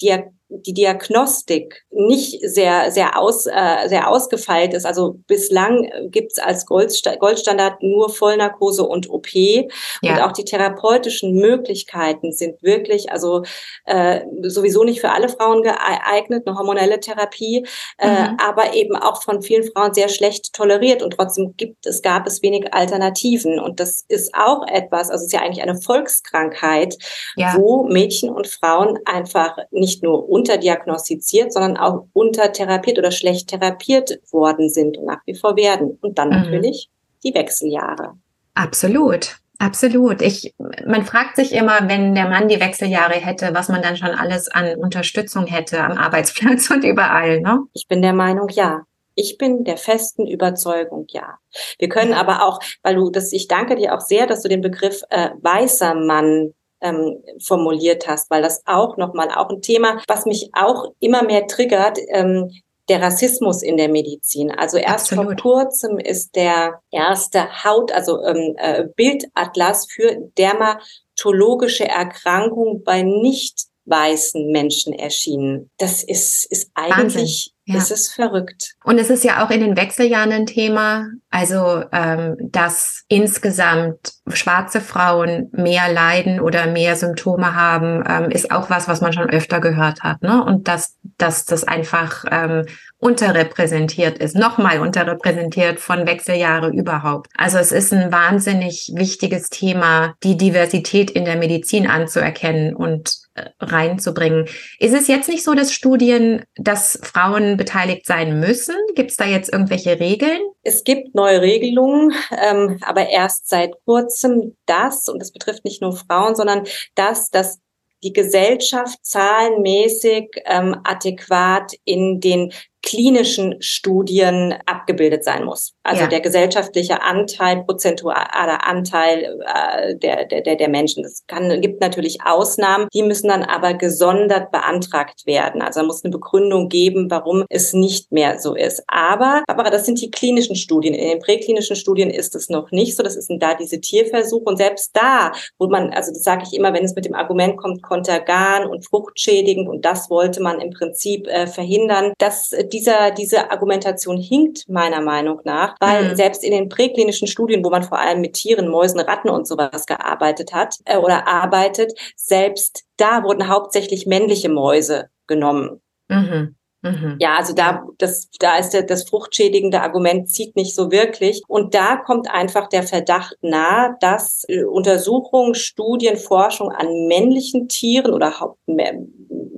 die 0.00 0.14
die 0.48 0.74
Diagnostik 0.74 1.84
nicht 1.90 2.38
sehr 2.42 2.90
sehr 2.92 3.18
aus 3.18 3.46
äh, 3.46 3.88
sehr 3.88 4.08
ausgefeilt 4.08 4.74
ist. 4.74 4.86
Also 4.86 5.16
bislang 5.26 5.90
gibt's 6.10 6.38
als 6.38 6.66
Goldsta 6.66 7.16
Goldstandard 7.16 7.82
nur 7.82 8.10
Vollnarkose 8.10 8.84
und 8.84 9.10
OP 9.10 9.32
ja. 9.34 9.70
und 10.02 10.20
auch 10.20 10.32
die 10.32 10.44
therapeutischen 10.44 11.34
Möglichkeiten 11.34 12.32
sind 12.32 12.62
wirklich 12.62 13.10
also 13.10 13.42
äh, 13.86 14.20
sowieso 14.42 14.84
nicht 14.84 15.00
für 15.00 15.10
alle 15.10 15.28
Frauen 15.28 15.62
geeignet, 15.62 16.46
eine 16.46 16.56
hormonelle 16.56 17.00
Therapie, 17.00 17.66
äh, 17.98 18.08
mhm. 18.08 18.36
aber 18.38 18.74
eben 18.74 18.94
auch 18.96 19.22
von 19.22 19.42
vielen 19.42 19.64
Frauen 19.72 19.94
sehr 19.94 20.08
schlecht 20.08 20.52
toleriert 20.52 21.02
und 21.02 21.14
trotzdem 21.14 21.54
gibt 21.56 21.86
es 21.86 22.02
gab 22.02 22.26
es 22.26 22.42
wenig 22.42 22.72
Alternativen 22.72 23.58
und 23.58 23.80
das 23.80 24.04
ist 24.08 24.32
auch 24.34 24.66
etwas, 24.68 25.10
also 25.10 25.22
es 25.22 25.26
ist 25.26 25.32
ja 25.32 25.40
eigentlich 25.40 25.62
eine 25.62 25.80
Volkskrankheit, 25.80 26.96
ja. 27.36 27.54
wo 27.56 27.84
Mädchen 27.84 28.30
und 28.30 28.46
Frauen 28.46 28.98
einfach 29.04 29.56
nicht 29.70 30.02
nur 30.02 30.28
unterdiagnostiziert, 30.36 31.52
sondern 31.52 31.76
auch 31.76 32.06
untertherapiert 32.12 32.98
oder 32.98 33.10
schlecht 33.10 33.48
therapiert 33.48 34.20
worden 34.30 34.68
sind 34.68 34.98
und 34.98 35.06
nach 35.06 35.20
wie 35.24 35.34
vor 35.34 35.56
werden. 35.56 35.98
Und 36.02 36.18
dann 36.18 36.28
mhm. 36.28 36.34
natürlich 36.34 36.90
die 37.24 37.34
Wechseljahre. 37.34 38.12
Absolut. 38.54 39.38
Absolut. 39.58 40.20
Ich, 40.20 40.54
man 40.86 41.06
fragt 41.06 41.36
sich 41.36 41.52
immer, 41.52 41.88
wenn 41.88 42.14
der 42.14 42.28
Mann 42.28 42.48
die 42.48 42.60
Wechseljahre 42.60 43.14
hätte, 43.14 43.54
was 43.54 43.68
man 43.68 43.80
dann 43.80 43.96
schon 43.96 44.10
alles 44.10 44.48
an 44.48 44.76
Unterstützung 44.76 45.46
hätte 45.46 45.82
am 45.82 45.96
Arbeitsplatz 45.96 46.70
und 46.70 46.84
überall, 46.84 47.40
ne? 47.40 47.60
Ich 47.72 47.88
bin 47.88 48.02
der 48.02 48.12
Meinung, 48.12 48.48
ja. 48.50 48.82
Ich 49.14 49.38
bin 49.38 49.64
der 49.64 49.78
festen 49.78 50.26
Überzeugung, 50.26 51.06
ja. 51.08 51.38
Wir 51.78 51.88
können 51.88 52.12
aber 52.12 52.46
auch, 52.46 52.60
weil 52.82 52.96
du 52.96 53.08
das, 53.08 53.32
ich 53.32 53.48
danke 53.48 53.76
dir 53.76 53.94
auch 53.94 54.02
sehr, 54.02 54.26
dass 54.26 54.42
du 54.42 54.48
den 54.50 54.60
Begriff 54.60 55.00
äh, 55.08 55.30
weißer 55.40 55.94
Mann 55.94 56.52
ähm, 56.80 57.22
formuliert 57.42 58.06
hast, 58.06 58.30
weil 58.30 58.42
das 58.42 58.62
auch 58.66 58.96
nochmal 58.96 59.30
auch 59.30 59.50
ein 59.50 59.62
Thema, 59.62 60.00
was 60.06 60.26
mich 60.26 60.50
auch 60.52 60.92
immer 61.00 61.22
mehr 61.22 61.46
triggert, 61.46 61.98
ähm, 62.08 62.50
der 62.88 63.02
Rassismus 63.02 63.62
in 63.62 63.76
der 63.76 63.88
Medizin. 63.88 64.50
Also 64.50 64.76
erst 64.76 65.12
Absolut. 65.12 65.40
vor 65.40 65.64
kurzem 65.64 65.98
ist 65.98 66.36
der 66.36 66.80
erste 66.90 67.64
Haut, 67.64 67.90
also 67.92 68.22
ähm, 68.22 68.54
äh, 68.58 68.84
Bildatlas 68.94 69.86
für 69.90 70.16
dermatologische 70.38 71.88
Erkrankungen 71.88 72.84
bei 72.84 73.02
nicht 73.02 73.66
weißen 73.86 74.50
Menschen 74.50 74.92
erschienen. 74.92 75.70
Das 75.78 76.02
ist, 76.02 76.44
ist 76.50 76.70
eigentlich 76.74 77.52
ja. 77.68 77.78
Es 77.78 77.90
ist 77.90 78.14
verrückt. 78.14 78.76
Und 78.84 78.98
es 78.98 79.10
ist 79.10 79.24
ja 79.24 79.44
auch 79.44 79.50
in 79.50 79.60
den 79.60 79.76
Wechseljahren 79.76 80.30
ein 80.30 80.46
Thema, 80.46 81.08
also 81.30 81.82
ähm, 81.90 82.36
dass 82.40 83.02
insgesamt 83.08 84.12
schwarze 84.28 84.80
Frauen 84.80 85.48
mehr 85.50 85.92
leiden 85.92 86.40
oder 86.40 86.68
mehr 86.68 86.94
Symptome 86.94 87.56
haben, 87.56 88.04
ähm, 88.08 88.30
ist 88.30 88.52
auch 88.52 88.70
was, 88.70 88.86
was 88.86 89.00
man 89.00 89.12
schon 89.12 89.28
öfter 89.28 89.60
gehört 89.60 90.04
hat. 90.04 90.22
Ne? 90.22 90.44
Und 90.44 90.68
dass, 90.68 90.94
dass 91.18 91.44
das 91.44 91.64
einfach 91.64 92.24
ähm, 92.30 92.66
unterrepräsentiert 92.98 94.18
ist, 94.18 94.36
nochmal 94.36 94.80
unterrepräsentiert 94.80 95.78
von 95.80 96.06
Wechseljahre 96.06 96.70
überhaupt. 96.70 97.28
Also 97.36 97.58
es 97.58 97.70
ist 97.70 97.92
ein 97.92 98.10
wahnsinnig 98.10 98.90
wichtiges 98.94 99.50
Thema, 99.50 100.14
die 100.22 100.36
Diversität 100.36 101.10
in 101.10 101.26
der 101.26 101.36
Medizin 101.36 101.86
anzuerkennen 101.86 102.74
und 102.74 103.14
äh, 103.34 103.50
reinzubringen. 103.60 104.48
Ist 104.78 104.94
es 104.94 105.08
jetzt 105.08 105.28
nicht 105.28 105.44
so, 105.44 105.52
dass 105.52 105.74
Studien, 105.74 106.44
dass 106.56 106.98
Frauen 107.02 107.58
beteiligt 107.58 108.06
sein 108.06 108.40
müssen? 108.40 108.76
Gibt 108.94 109.10
es 109.10 109.18
da 109.18 109.26
jetzt 109.26 109.52
irgendwelche 109.52 110.00
Regeln? 110.00 110.40
Es 110.62 110.82
gibt 110.82 111.14
neue 111.14 111.42
Regelungen, 111.42 112.14
ähm, 112.42 112.78
aber 112.80 113.10
erst 113.10 113.48
seit 113.48 113.72
kurzem 113.84 114.56
das, 114.64 115.06
und 115.08 115.20
das 115.20 115.32
betrifft 115.32 115.66
nicht 115.66 115.82
nur 115.82 115.94
Frauen, 115.94 116.34
sondern 116.34 116.64
das, 116.94 117.30
dass 117.30 117.60
die 118.02 118.12
Gesellschaft 118.12 118.98
zahlenmäßig 119.02 120.28
ähm, 120.44 120.76
adäquat 120.84 121.72
in 121.84 122.20
den 122.20 122.52
klinischen 122.86 123.56
Studien 123.60 124.54
abgebildet 124.64 125.24
sein 125.24 125.44
muss. 125.44 125.74
Also 125.82 126.02
ja. 126.02 126.08
der 126.08 126.20
gesellschaftliche 126.20 127.02
Anteil, 127.02 127.64
prozentualer 127.64 128.64
Anteil 128.64 129.38
äh, 129.44 129.96
der, 129.96 130.24
der, 130.24 130.56
der 130.56 130.68
Menschen. 130.68 131.04
Es 131.04 131.24
kann, 131.26 131.60
gibt 131.60 131.80
natürlich 131.80 132.18
Ausnahmen, 132.24 132.86
die 132.94 133.02
müssen 133.02 133.28
dann 133.28 133.42
aber 133.42 133.74
gesondert 133.74 134.52
beantragt 134.52 135.26
werden. 135.26 135.62
Also 135.62 135.82
muss 135.82 136.04
eine 136.04 136.12
Begründung 136.12 136.68
geben, 136.68 137.10
warum 137.10 137.44
es 137.50 137.72
nicht 137.72 138.12
mehr 138.12 138.38
so 138.38 138.54
ist. 138.54 138.84
Aber, 138.86 139.42
aber 139.48 139.64
das 139.64 139.84
sind 139.84 140.00
die 140.00 140.10
klinischen 140.10 140.54
Studien. 140.54 140.94
In 140.94 141.08
den 141.08 141.18
präklinischen 141.18 141.74
Studien 141.74 142.10
ist 142.10 142.36
es 142.36 142.48
noch 142.48 142.70
nicht 142.70 142.96
so. 142.96 143.02
Das 143.02 143.14
sind 143.14 143.42
da 143.42 143.54
diese 143.54 143.80
Tierversuche. 143.80 144.44
Und 144.44 144.58
selbst 144.58 144.90
da, 144.94 145.32
wo 145.58 145.66
man, 145.66 145.90
also 145.92 146.12
das 146.12 146.22
sage 146.22 146.44
ich 146.46 146.56
immer, 146.56 146.72
wenn 146.72 146.84
es 146.84 146.94
mit 146.94 147.04
dem 147.04 147.14
Argument 147.14 147.56
kommt, 147.56 147.82
kontergan 147.82 148.66
und 148.66 148.86
fruchtschädigend 148.86 149.68
und 149.68 149.84
das 149.84 150.08
wollte 150.08 150.40
man 150.40 150.60
im 150.60 150.70
Prinzip 150.70 151.26
äh, 151.26 151.48
verhindern, 151.48 152.12
dass 152.18 152.50
die 152.72 152.75
dieser, 152.76 153.10
diese 153.10 153.50
Argumentation 153.50 154.18
hinkt 154.18 154.68
meiner 154.68 155.00
Meinung 155.00 155.40
nach, 155.44 155.76
weil 155.80 156.10
mhm. 156.10 156.16
selbst 156.16 156.44
in 156.44 156.50
den 156.50 156.68
präklinischen 156.68 157.26
Studien, 157.26 157.64
wo 157.64 157.70
man 157.70 157.82
vor 157.82 157.98
allem 157.98 158.20
mit 158.20 158.34
Tieren, 158.34 158.68
Mäusen, 158.68 159.00
Ratten 159.00 159.30
und 159.30 159.48
sowas 159.48 159.86
gearbeitet 159.86 160.52
hat 160.52 160.76
äh, 160.84 160.98
oder 160.98 161.26
arbeitet, 161.26 161.92
selbst 162.16 162.84
da 162.98 163.22
wurden 163.22 163.48
hauptsächlich 163.48 164.06
männliche 164.06 164.50
Mäuse 164.50 165.08
genommen. 165.26 165.80
Mhm. 166.08 166.56
Mhm. 166.92 167.16
Ja, 167.18 167.36
also 167.36 167.54
da, 167.54 167.84
das, 167.98 168.28
da 168.38 168.56
ist 168.58 168.70
der, 168.70 168.82
das 168.82 169.08
fruchtschädigende 169.08 169.80
Argument 169.80 170.28
zieht 170.28 170.56
nicht 170.56 170.74
so 170.74 170.90
wirklich. 170.90 171.42
Und 171.48 171.74
da 171.74 171.96
kommt 171.96 172.30
einfach 172.30 172.68
der 172.68 172.82
Verdacht 172.82 173.36
nahe, 173.42 173.96
dass 174.00 174.44
äh, 174.48 174.64
Untersuchungen, 174.64 175.54
Studien, 175.54 176.16
Forschung 176.16 176.70
an 176.70 177.06
männlichen 177.08 177.68
Tieren 177.68 178.12
oder 178.12 178.32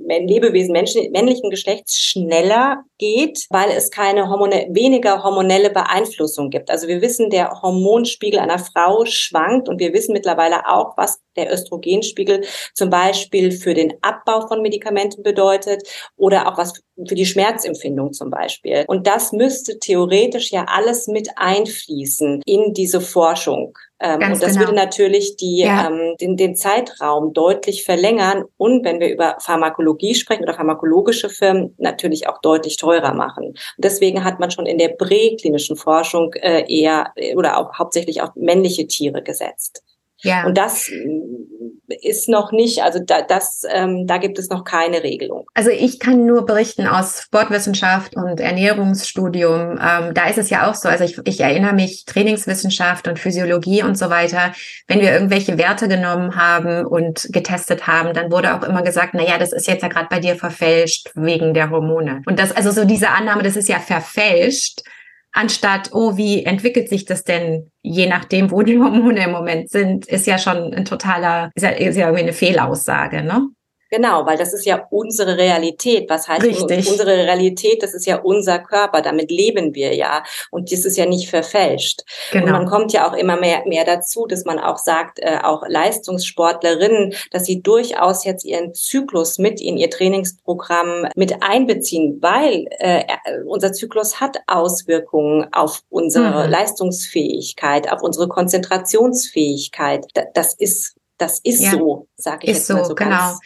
Lebewesen 0.09 0.71
Menschen, 0.71 1.11
männlichen 1.11 1.49
Geschlechts 1.51 1.99
schneller 1.99 2.83
geht, 2.97 3.45
weil 3.49 3.69
es 3.69 3.91
keine 3.91 4.29
hormone, 4.29 4.67
weniger 4.71 5.23
hormonelle 5.23 5.69
Beeinflussung 5.69 6.49
gibt. 6.49 6.71
Also 6.71 6.87
wir 6.87 7.01
wissen, 7.01 7.29
der 7.29 7.61
Hormonspiegel 7.61 8.39
einer 8.39 8.59
Frau 8.59 9.05
schwankt 9.05 9.69
und 9.69 9.79
wir 9.79 9.93
wissen 9.93 10.13
mittlerweile 10.13 10.67
auch, 10.67 10.97
was 10.97 11.21
der 11.39 11.53
Östrogenspiegel 11.53 12.43
zum 12.73 12.89
Beispiel 12.89 13.51
für 13.51 13.73
den 13.73 13.93
Abbau 14.01 14.47
von 14.47 14.61
Medikamenten 14.61 15.23
bedeutet 15.23 15.83
oder 16.15 16.47
auch 16.47 16.57
was 16.57 16.73
für 17.07 17.15
die 17.15 17.25
Schmerzempfindung 17.25 18.13
zum 18.13 18.29
Beispiel. 18.29 18.85
Und 18.87 19.07
das 19.07 19.31
müsste 19.31 19.79
theoretisch 19.79 20.51
ja 20.51 20.65
alles 20.67 21.07
mit 21.07 21.29
einfließen 21.35 22.41
in 22.45 22.73
diese 22.73 23.01
Forschung. 23.01 23.77
Ähm, 24.01 24.21
und 24.31 24.41
das 24.41 24.53
genau. 24.53 24.59
würde 24.61 24.75
natürlich 24.75 25.35
die, 25.35 25.59
ja. 25.59 25.87
ähm, 25.87 26.15
den, 26.19 26.37
den 26.37 26.55
Zeitraum 26.55 27.33
deutlich 27.33 27.83
verlängern 27.83 28.45
und 28.57 28.85
wenn 28.85 28.99
wir 28.99 29.09
über 29.09 29.35
Pharmakologie 29.39 30.15
sprechen 30.15 30.43
oder 30.43 30.53
pharmakologische 30.53 31.29
Firmen 31.29 31.75
natürlich 31.77 32.27
auch 32.27 32.39
deutlich 32.41 32.77
teurer 32.77 33.13
machen. 33.13 33.47
Und 33.47 33.57
deswegen 33.77 34.23
hat 34.23 34.39
man 34.39 34.51
schon 34.51 34.65
in 34.65 34.77
der 34.77 34.89
präklinischen 34.89 35.75
Forschung 35.75 36.33
äh, 36.35 36.63
eher 36.67 37.13
oder 37.35 37.57
auch 37.57 37.77
hauptsächlich 37.77 38.21
auf 38.21 38.29
männliche 38.35 38.87
Tiere 38.87 39.21
gesetzt. 39.21 39.83
Ja. 40.21 40.45
Und 40.45 40.57
das 40.57 40.91
ist 42.01 42.29
noch 42.29 42.51
nicht, 42.51 42.83
also 42.83 42.99
da, 42.99 43.21
das, 43.21 43.63
ähm, 43.69 44.05
da 44.05 44.17
gibt 44.17 44.37
es 44.37 44.49
noch 44.49 44.63
keine 44.63 45.03
Regelung. 45.03 45.45
Also 45.53 45.69
ich 45.71 45.99
kann 45.99 46.25
nur 46.25 46.45
berichten 46.45 46.87
aus 46.87 47.23
Sportwissenschaft 47.23 48.15
und 48.15 48.39
Ernährungsstudium. 48.39 49.79
Ähm, 49.81 50.13
da 50.13 50.27
ist 50.27 50.37
es 50.37 50.49
ja 50.49 50.69
auch 50.69 50.75
so, 50.75 50.89
also 50.89 51.03
ich, 51.03 51.19
ich 51.25 51.39
erinnere 51.39 51.73
mich, 51.73 52.05
Trainingswissenschaft 52.05 53.07
und 53.07 53.17
Physiologie 53.17 53.83
und 53.83 53.97
so 53.97 54.09
weiter, 54.09 54.53
wenn 54.87 54.99
wir 54.99 55.11
irgendwelche 55.11 55.57
Werte 55.57 55.87
genommen 55.87 56.35
haben 56.35 56.85
und 56.85 57.27
getestet 57.31 57.87
haben, 57.87 58.13
dann 58.13 58.31
wurde 58.31 58.55
auch 58.55 58.63
immer 58.63 58.83
gesagt, 58.83 59.13
na 59.13 59.23
ja, 59.23 59.37
das 59.37 59.53
ist 59.53 59.67
jetzt 59.67 59.81
ja 59.81 59.89
gerade 59.89 60.07
bei 60.09 60.19
dir 60.19 60.35
verfälscht 60.35 61.11
wegen 61.15 61.53
der 61.53 61.69
Hormone. 61.69 62.21
Und 62.25 62.39
das, 62.39 62.55
also 62.55 62.71
so 62.71 62.85
diese 62.85 63.09
Annahme, 63.09 63.43
das 63.43 63.55
ist 63.55 63.69
ja 63.69 63.79
verfälscht, 63.79 64.83
anstatt, 65.31 65.89
oh, 65.93 66.17
wie 66.17 66.43
entwickelt 66.43 66.89
sich 66.89 67.05
das 67.05 67.23
denn, 67.23 67.71
je 67.81 68.07
nachdem, 68.07 68.51
wo 68.51 68.61
die 68.61 68.79
Hormone 68.79 69.23
im 69.23 69.31
Moment 69.31 69.69
sind, 69.69 70.07
ist 70.07 70.27
ja 70.27 70.37
schon 70.37 70.73
ein 70.73 70.85
totaler, 70.85 71.51
ist 71.55 71.63
ja, 71.63 71.69
ist 71.69 71.95
ja 71.95 72.07
irgendwie 72.07 72.23
eine 72.23 72.33
Fehlaussage, 72.33 73.23
ne? 73.23 73.47
Genau, 73.89 74.25
weil 74.25 74.37
das 74.37 74.53
ist 74.53 74.65
ja 74.65 74.85
unsere 74.91 75.37
Realität. 75.37 76.09
Was 76.09 76.27
heißt 76.27 76.43
Richtig. 76.43 76.87
unsere 76.89 77.17
Realität? 77.17 77.81
Das 77.81 77.93
ist 77.93 78.05
ja 78.05 78.17
unser 78.17 78.59
Körper. 78.59 79.01
Damit 79.01 79.31
leben 79.31 79.73
wir 79.73 79.95
ja. 79.95 80.23
Und 80.51 80.71
das 80.71 80.85
ist 80.85 80.97
ja 80.97 81.05
nicht 81.05 81.29
verfälscht. 81.29 82.01
Genau. 82.31 82.45
Und 82.45 82.51
man 82.51 82.65
kommt 82.67 82.93
ja 82.93 83.09
auch 83.09 83.13
immer 83.13 83.39
mehr, 83.39 83.63
mehr 83.65 83.85
dazu, 83.85 84.27
dass 84.27 84.45
man 84.45 84.59
auch 84.59 84.77
sagt, 84.77 85.19
äh, 85.19 85.39
auch 85.43 85.63
Leistungssportlerinnen, 85.67 87.13
dass 87.31 87.45
sie 87.45 87.61
durchaus 87.61 88.25
jetzt 88.25 88.45
ihren 88.45 88.73
Zyklus 88.75 89.39
mit 89.39 89.59
in 89.59 89.77
ihr 89.77 89.89
Trainingsprogramm 89.89 91.07
mit 91.15 91.41
einbeziehen, 91.41 92.19
weil 92.21 92.67
äh, 92.77 93.03
unser 93.45 93.73
Zyklus 93.73 94.19
hat 94.19 94.37
Auswirkungen 94.45 95.47
auf 95.51 95.81
unsere 95.89 96.45
mhm. 96.45 96.51
Leistungsfähigkeit, 96.51 97.91
auf 97.91 98.03
unsere 98.03 98.27
Konzentrationsfähigkeit. 98.27 100.05
Das 100.35 100.53
ist 100.53 100.95
das 101.19 101.39
ist 101.39 101.61
ja. 101.61 101.71
so, 101.71 102.07
sage 102.15 102.45
ich 102.45 102.51
ist 102.51 102.57
jetzt 102.57 102.67
so, 102.67 102.73
mal 102.75 102.85
so 102.85 102.95
genau. 102.95 103.09
ganz 103.09 103.39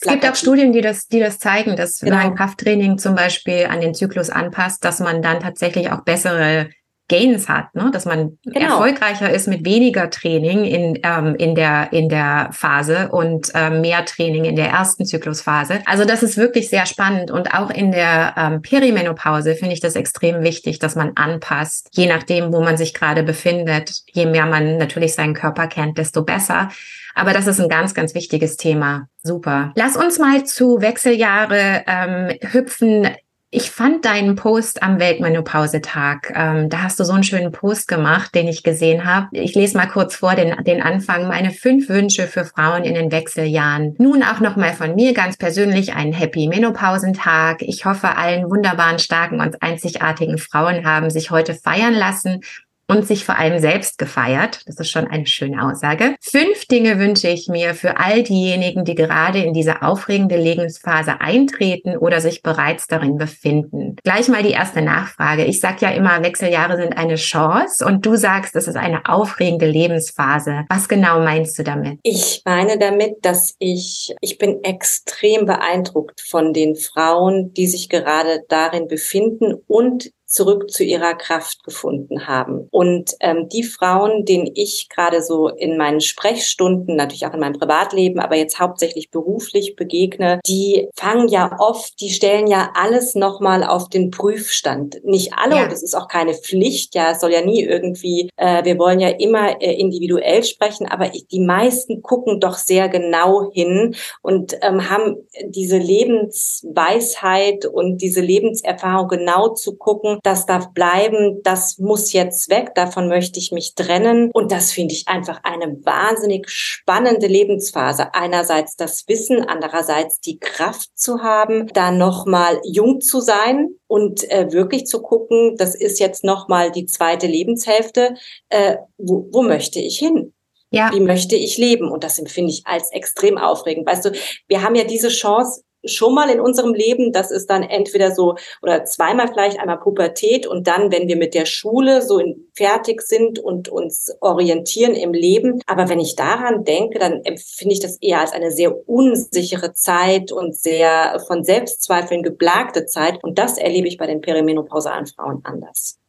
es 0.00 0.10
gibt 0.10 0.26
auch 0.26 0.34
Studien, 0.34 0.72
die 0.72 0.80
das, 0.80 1.08
die 1.08 1.20
das 1.20 1.38
zeigen, 1.38 1.76
dass 1.76 2.00
genau. 2.00 2.12
wenn 2.12 2.22
ein 2.22 2.34
Krafttraining 2.34 2.98
zum 2.98 3.14
Beispiel 3.14 3.66
an 3.66 3.80
den 3.80 3.94
Zyklus 3.94 4.30
anpasst, 4.30 4.84
dass 4.84 4.98
man 5.00 5.20
dann 5.20 5.40
tatsächlich 5.40 5.92
auch 5.92 6.02
bessere 6.04 6.70
Gains 7.10 7.48
hat, 7.48 7.74
ne? 7.74 7.90
dass 7.92 8.04
man 8.04 8.38
genau. 8.44 8.76
erfolgreicher 8.76 9.30
ist 9.30 9.48
mit 9.48 9.64
weniger 9.64 10.10
Training 10.10 10.64
in, 10.64 10.98
ähm, 11.02 11.34
in, 11.34 11.56
der, 11.56 11.92
in 11.92 12.08
der 12.08 12.50
Phase 12.52 13.08
und 13.08 13.50
ähm, 13.54 13.80
mehr 13.80 14.04
Training 14.04 14.44
in 14.44 14.54
der 14.54 14.68
ersten 14.68 15.04
Zyklusphase. 15.04 15.80
Also 15.86 16.04
das 16.04 16.22
ist 16.22 16.36
wirklich 16.36 16.70
sehr 16.70 16.86
spannend 16.86 17.32
und 17.32 17.52
auch 17.52 17.70
in 17.70 17.90
der 17.90 18.34
ähm, 18.36 18.62
Perimenopause 18.62 19.56
finde 19.56 19.74
ich 19.74 19.80
das 19.80 19.96
extrem 19.96 20.44
wichtig, 20.44 20.78
dass 20.78 20.94
man 20.94 21.12
anpasst, 21.16 21.88
je 21.92 22.06
nachdem, 22.06 22.52
wo 22.52 22.60
man 22.60 22.76
sich 22.76 22.94
gerade 22.94 23.24
befindet. 23.24 24.02
Je 24.12 24.26
mehr 24.26 24.46
man 24.46 24.78
natürlich 24.78 25.14
seinen 25.14 25.34
Körper 25.34 25.66
kennt, 25.66 25.98
desto 25.98 26.22
besser. 26.22 26.70
Aber 27.14 27.32
das 27.32 27.46
ist 27.46 27.60
ein 27.60 27.68
ganz, 27.68 27.94
ganz 27.94 28.14
wichtiges 28.14 28.56
Thema. 28.56 29.08
Super. 29.22 29.72
Lass 29.74 29.96
uns 29.96 30.18
mal 30.18 30.44
zu 30.44 30.80
Wechseljahre 30.80 31.84
ähm, 31.86 32.36
hüpfen. 32.52 33.08
Ich 33.52 33.72
fand 33.72 34.04
deinen 34.04 34.36
Post 34.36 34.80
am 34.80 35.00
Weltmenopausetag. 35.00 36.32
Ähm, 36.36 36.68
da 36.68 36.82
hast 36.82 37.00
du 37.00 37.04
so 37.04 37.14
einen 37.14 37.24
schönen 37.24 37.50
Post 37.50 37.88
gemacht, 37.88 38.32
den 38.36 38.46
ich 38.46 38.62
gesehen 38.62 39.04
habe. 39.04 39.26
Ich 39.32 39.56
lese 39.56 39.76
mal 39.76 39.88
kurz 39.88 40.14
vor 40.14 40.36
den, 40.36 40.54
den 40.62 40.80
Anfang. 40.80 41.26
Meine 41.26 41.50
fünf 41.50 41.88
Wünsche 41.88 42.28
für 42.28 42.44
Frauen 42.44 42.84
in 42.84 42.94
den 42.94 43.10
Wechseljahren. 43.10 43.96
Nun 43.98 44.22
auch 44.22 44.38
nochmal 44.38 44.72
von 44.72 44.94
mir 44.94 45.14
ganz 45.14 45.36
persönlich 45.36 45.94
einen 45.94 46.12
Happy 46.12 46.46
Menopausentag. 46.46 47.62
Ich 47.62 47.84
hoffe, 47.84 48.16
allen 48.16 48.48
wunderbaren, 48.48 49.00
starken 49.00 49.40
und 49.40 49.60
einzigartigen 49.62 50.38
Frauen 50.38 50.86
haben 50.86 51.10
sich 51.10 51.32
heute 51.32 51.54
feiern 51.54 51.94
lassen 51.94 52.42
und 52.90 53.06
sich 53.06 53.24
vor 53.24 53.38
allem 53.38 53.58
selbst 53.58 53.98
gefeiert. 53.98 54.60
Das 54.66 54.76
ist 54.76 54.90
schon 54.90 55.06
eine 55.06 55.26
schöne 55.26 55.62
Aussage. 55.64 56.16
Fünf 56.20 56.66
Dinge 56.66 56.98
wünsche 56.98 57.28
ich 57.28 57.48
mir 57.48 57.74
für 57.74 57.98
all 57.98 58.22
diejenigen, 58.22 58.84
die 58.84 58.94
gerade 58.94 59.38
in 59.40 59.54
diese 59.54 59.82
aufregende 59.82 60.36
Lebensphase 60.36 61.20
eintreten 61.20 61.96
oder 61.96 62.20
sich 62.20 62.42
bereits 62.42 62.86
darin 62.86 63.16
befinden. 63.16 63.96
Gleich 64.02 64.28
mal 64.28 64.42
die 64.42 64.50
erste 64.50 64.82
Nachfrage. 64.82 65.44
Ich 65.44 65.60
sage 65.60 65.78
ja 65.80 65.90
immer, 65.90 66.22
Wechseljahre 66.22 66.76
sind 66.76 66.96
eine 66.96 67.16
Chance 67.16 67.84
und 67.84 68.04
du 68.04 68.16
sagst, 68.16 68.56
es 68.56 68.68
ist 68.68 68.76
eine 68.76 69.06
aufregende 69.06 69.66
Lebensphase. 69.66 70.64
Was 70.68 70.88
genau 70.88 71.20
meinst 71.20 71.58
du 71.58 71.62
damit? 71.62 71.98
Ich 72.02 72.42
meine 72.44 72.78
damit, 72.78 73.16
dass 73.22 73.54
ich, 73.58 74.14
ich 74.20 74.38
bin 74.38 74.62
extrem 74.64 75.46
beeindruckt 75.46 76.20
von 76.20 76.52
den 76.52 76.76
Frauen, 76.76 77.52
die 77.54 77.66
sich 77.66 77.88
gerade 77.88 78.42
darin 78.48 78.88
befinden 78.88 79.54
und 79.66 80.10
zurück 80.30 80.70
zu 80.70 80.84
ihrer 80.84 81.14
Kraft 81.14 81.64
gefunden 81.64 82.28
haben. 82.28 82.68
Und 82.70 83.14
ähm, 83.20 83.48
die 83.48 83.64
Frauen, 83.64 84.24
denen 84.24 84.48
ich 84.54 84.88
gerade 84.88 85.22
so 85.22 85.48
in 85.48 85.76
meinen 85.76 86.00
Sprechstunden, 86.00 86.96
natürlich 86.96 87.26
auch 87.26 87.34
in 87.34 87.40
meinem 87.40 87.58
Privatleben, 87.58 88.20
aber 88.20 88.36
jetzt 88.36 88.60
hauptsächlich 88.60 89.10
beruflich 89.10 89.74
begegne, 89.76 90.40
die 90.46 90.88
fangen 90.94 91.28
ja 91.28 91.56
oft, 91.58 92.00
die 92.00 92.10
stellen 92.10 92.46
ja 92.46 92.70
alles 92.74 93.14
nochmal 93.14 93.64
auf 93.64 93.88
den 93.88 94.10
Prüfstand. 94.10 95.04
Nicht 95.04 95.32
alle, 95.34 95.56
ja. 95.56 95.68
das 95.68 95.82
ist 95.82 95.96
auch 95.96 96.06
keine 96.06 96.34
Pflicht, 96.34 96.94
ja, 96.94 97.10
es 97.10 97.20
soll 97.20 97.32
ja 97.32 97.44
nie 97.44 97.64
irgendwie, 97.64 98.30
äh, 98.36 98.64
wir 98.64 98.78
wollen 98.78 99.00
ja 99.00 99.08
immer 99.08 99.60
äh, 99.60 99.74
individuell 99.74 100.44
sprechen, 100.44 100.86
aber 100.86 101.12
ich, 101.12 101.26
die 101.26 101.40
meisten 101.40 102.02
gucken 102.02 102.38
doch 102.38 102.56
sehr 102.56 102.88
genau 102.88 103.50
hin 103.52 103.96
und 104.22 104.56
ähm, 104.62 104.88
haben 104.88 105.16
diese 105.48 105.78
Lebensweisheit 105.78 107.66
und 107.66 107.98
diese 107.98 108.20
Lebenserfahrung 108.20 109.08
genau 109.08 109.48
zu 109.54 109.76
gucken, 109.76 110.19
das 110.22 110.46
darf 110.46 110.72
bleiben, 110.72 111.40
das 111.42 111.78
muss 111.78 112.12
jetzt 112.12 112.50
weg, 112.50 112.74
davon 112.74 113.08
möchte 113.08 113.38
ich 113.38 113.52
mich 113.52 113.74
trennen. 113.74 114.30
Und 114.32 114.52
das 114.52 114.72
finde 114.72 114.94
ich 114.94 115.08
einfach 115.08 115.40
eine 115.42 115.84
wahnsinnig 115.84 116.48
spannende 116.48 117.26
Lebensphase. 117.26 118.14
Einerseits 118.14 118.76
das 118.76 119.06
Wissen, 119.08 119.44
andererseits 119.48 120.20
die 120.20 120.38
Kraft 120.38 120.90
zu 120.94 121.22
haben, 121.22 121.66
da 121.68 121.90
nochmal 121.90 122.60
jung 122.64 123.00
zu 123.00 123.20
sein 123.20 123.70
und 123.86 124.28
äh, 124.30 124.52
wirklich 124.52 124.86
zu 124.86 125.02
gucken, 125.02 125.56
das 125.56 125.74
ist 125.74 126.00
jetzt 126.00 126.24
nochmal 126.24 126.70
die 126.70 126.86
zweite 126.86 127.26
Lebenshälfte, 127.26 128.14
äh, 128.48 128.76
wo, 128.98 129.28
wo 129.32 129.42
möchte 129.42 129.80
ich 129.80 129.98
hin? 129.98 130.32
Ja. 130.70 130.90
Wie 130.92 131.00
möchte 131.00 131.34
ich 131.34 131.58
leben? 131.58 131.90
Und 131.90 132.04
das 132.04 132.18
empfinde 132.18 132.52
ich 132.52 132.62
als 132.64 132.92
extrem 132.92 133.38
aufregend. 133.38 133.86
Weißt 133.86 134.04
du, 134.04 134.12
wir 134.46 134.62
haben 134.62 134.76
ja 134.76 134.84
diese 134.84 135.08
Chance, 135.08 135.62
schon 135.84 136.14
mal 136.14 136.30
in 136.30 136.40
unserem 136.40 136.74
Leben. 136.74 137.12
Das 137.12 137.30
ist 137.30 137.48
dann 137.48 137.62
entweder 137.62 138.14
so 138.14 138.36
oder 138.62 138.84
zweimal 138.84 139.28
vielleicht 139.28 139.58
einmal 139.60 139.80
Pubertät 139.80 140.46
und 140.46 140.66
dann, 140.66 140.90
wenn 140.92 141.08
wir 141.08 141.16
mit 141.16 141.34
der 141.34 141.46
Schule 141.46 142.02
so 142.02 142.20
fertig 142.54 143.02
sind 143.02 143.38
und 143.38 143.68
uns 143.68 144.12
orientieren 144.20 144.94
im 144.94 145.12
Leben. 145.12 145.60
Aber 145.66 145.88
wenn 145.88 146.00
ich 146.00 146.16
daran 146.16 146.64
denke, 146.64 146.98
dann 146.98 147.22
empfinde 147.24 147.74
ich 147.74 147.80
das 147.80 147.98
eher 148.00 148.20
als 148.20 148.32
eine 148.32 148.50
sehr 148.50 148.88
unsichere 148.88 149.74
Zeit 149.74 150.32
und 150.32 150.56
sehr 150.56 151.22
von 151.26 151.44
Selbstzweifeln 151.44 152.22
geplagte 152.22 152.86
Zeit. 152.86 153.22
Und 153.22 153.38
das 153.38 153.58
erlebe 153.58 153.88
ich 153.88 153.98
bei 153.98 154.06
den 154.06 154.20
perimenopausalen 154.20 155.06
Frauen 155.06 155.40
anders. 155.44 155.99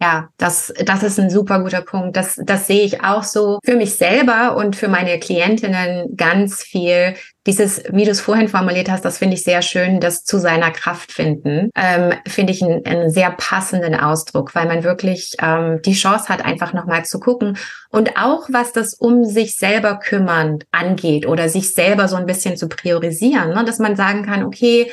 Ja, 0.00 0.28
das, 0.36 0.72
das 0.84 1.02
ist 1.02 1.18
ein 1.18 1.30
super 1.30 1.60
guter 1.60 1.82
Punkt. 1.82 2.16
Das, 2.16 2.38
das 2.44 2.66
sehe 2.66 2.84
ich 2.84 3.02
auch 3.02 3.24
so 3.24 3.58
für 3.64 3.74
mich 3.74 3.94
selber 3.94 4.56
und 4.56 4.76
für 4.76 4.88
meine 4.88 5.18
Klientinnen 5.18 6.16
ganz 6.16 6.62
viel. 6.62 7.14
Dieses, 7.46 7.82
wie 7.90 8.04
du 8.04 8.10
es 8.10 8.20
vorhin 8.20 8.48
formuliert 8.48 8.90
hast, 8.90 9.04
das 9.04 9.18
finde 9.18 9.34
ich 9.34 9.42
sehr 9.42 9.62
schön, 9.62 10.00
das 10.00 10.22
zu 10.22 10.38
seiner 10.38 10.70
Kraft 10.70 11.12
finden, 11.12 11.70
ähm, 11.74 12.12
finde 12.26 12.52
ich 12.52 12.62
einen, 12.62 12.84
einen 12.84 13.10
sehr 13.10 13.30
passenden 13.30 13.94
Ausdruck, 13.94 14.54
weil 14.54 14.66
man 14.66 14.84
wirklich 14.84 15.34
ähm, 15.40 15.80
die 15.82 15.94
Chance 15.94 16.28
hat, 16.28 16.44
einfach 16.44 16.74
nochmal 16.74 17.06
zu 17.06 17.18
gucken 17.18 17.56
und 17.90 18.18
auch 18.18 18.48
was 18.52 18.72
das 18.72 18.92
um 18.92 19.24
sich 19.24 19.56
selber 19.56 19.98
kümmern 19.98 20.58
angeht 20.72 21.26
oder 21.26 21.48
sich 21.48 21.72
selber 21.72 22.06
so 22.06 22.16
ein 22.16 22.26
bisschen 22.26 22.58
zu 22.58 22.68
priorisieren, 22.68 23.54
ne? 23.54 23.64
dass 23.64 23.78
man 23.78 23.96
sagen 23.96 24.26
kann, 24.26 24.44
okay, 24.44 24.92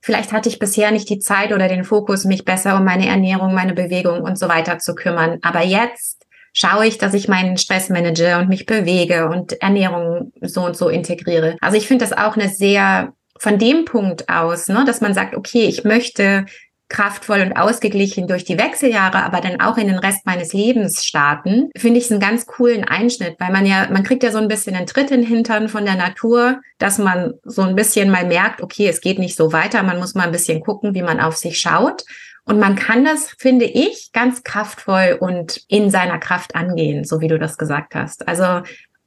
Vielleicht 0.00 0.32
hatte 0.32 0.48
ich 0.48 0.58
bisher 0.58 0.90
nicht 0.90 1.08
die 1.10 1.18
Zeit 1.18 1.52
oder 1.52 1.68
den 1.68 1.84
Fokus, 1.84 2.24
mich 2.24 2.44
besser 2.44 2.76
um 2.76 2.84
meine 2.84 3.06
Ernährung, 3.06 3.54
meine 3.54 3.74
Bewegung 3.74 4.22
und 4.22 4.38
so 4.38 4.48
weiter 4.48 4.78
zu 4.78 4.94
kümmern. 4.94 5.38
Aber 5.42 5.62
jetzt 5.62 6.26
schaue 6.52 6.86
ich, 6.86 6.98
dass 6.98 7.14
ich 7.14 7.28
meinen 7.28 7.58
Stress 7.58 7.90
manage 7.90 8.38
und 8.38 8.48
mich 8.48 8.66
bewege 8.66 9.28
und 9.28 9.60
Ernährung 9.60 10.32
so 10.40 10.64
und 10.64 10.76
so 10.76 10.88
integriere. 10.88 11.56
Also 11.60 11.76
ich 11.76 11.86
finde 11.86 12.04
das 12.04 12.16
auch 12.16 12.36
eine 12.36 12.48
sehr 12.48 13.12
von 13.38 13.58
dem 13.58 13.86
Punkt 13.86 14.28
aus, 14.28 14.68
ne, 14.68 14.84
dass 14.86 15.00
man 15.00 15.14
sagt, 15.14 15.34
okay, 15.34 15.64
ich 15.64 15.84
möchte 15.84 16.44
kraftvoll 16.90 17.40
und 17.40 17.54
ausgeglichen 17.54 18.26
durch 18.26 18.44
die 18.44 18.58
Wechseljahre, 18.58 19.22
aber 19.22 19.40
dann 19.40 19.60
auch 19.60 19.78
in 19.78 19.86
den 19.86 19.98
Rest 19.98 20.26
meines 20.26 20.52
Lebens 20.52 21.04
starten, 21.04 21.70
finde 21.76 21.98
ich 21.98 22.10
einen 22.10 22.20
ganz 22.20 22.44
coolen 22.44 22.84
Einschnitt, 22.84 23.36
weil 23.38 23.52
man 23.52 23.64
ja, 23.64 23.88
man 23.90 24.02
kriegt 24.02 24.22
ja 24.22 24.30
so 24.30 24.38
ein 24.38 24.48
bisschen 24.48 24.76
einen 24.76 24.86
Tritt 24.86 25.10
in 25.10 25.22
den 25.22 25.28
Hintern 25.28 25.68
von 25.68 25.84
der 25.86 25.96
Natur, 25.96 26.60
dass 26.78 26.98
man 26.98 27.34
so 27.44 27.62
ein 27.62 27.76
bisschen 27.76 28.10
mal 28.10 28.26
merkt, 28.26 28.60
okay, 28.60 28.88
es 28.88 29.00
geht 29.00 29.18
nicht 29.18 29.36
so 29.36 29.52
weiter, 29.52 29.82
man 29.82 29.98
muss 29.98 30.14
mal 30.14 30.24
ein 30.24 30.32
bisschen 30.32 30.60
gucken, 30.60 30.94
wie 30.94 31.02
man 31.02 31.20
auf 31.20 31.36
sich 31.36 31.58
schaut. 31.58 32.04
Und 32.44 32.58
man 32.58 32.74
kann 32.74 33.04
das, 33.04 33.34
finde 33.38 33.66
ich, 33.66 34.10
ganz 34.12 34.42
kraftvoll 34.42 35.16
und 35.20 35.60
in 35.68 35.90
seiner 35.90 36.18
Kraft 36.18 36.56
angehen, 36.56 37.04
so 37.04 37.20
wie 37.20 37.28
du 37.28 37.38
das 37.38 37.58
gesagt 37.58 37.94
hast. 37.94 38.26
Also 38.26 38.62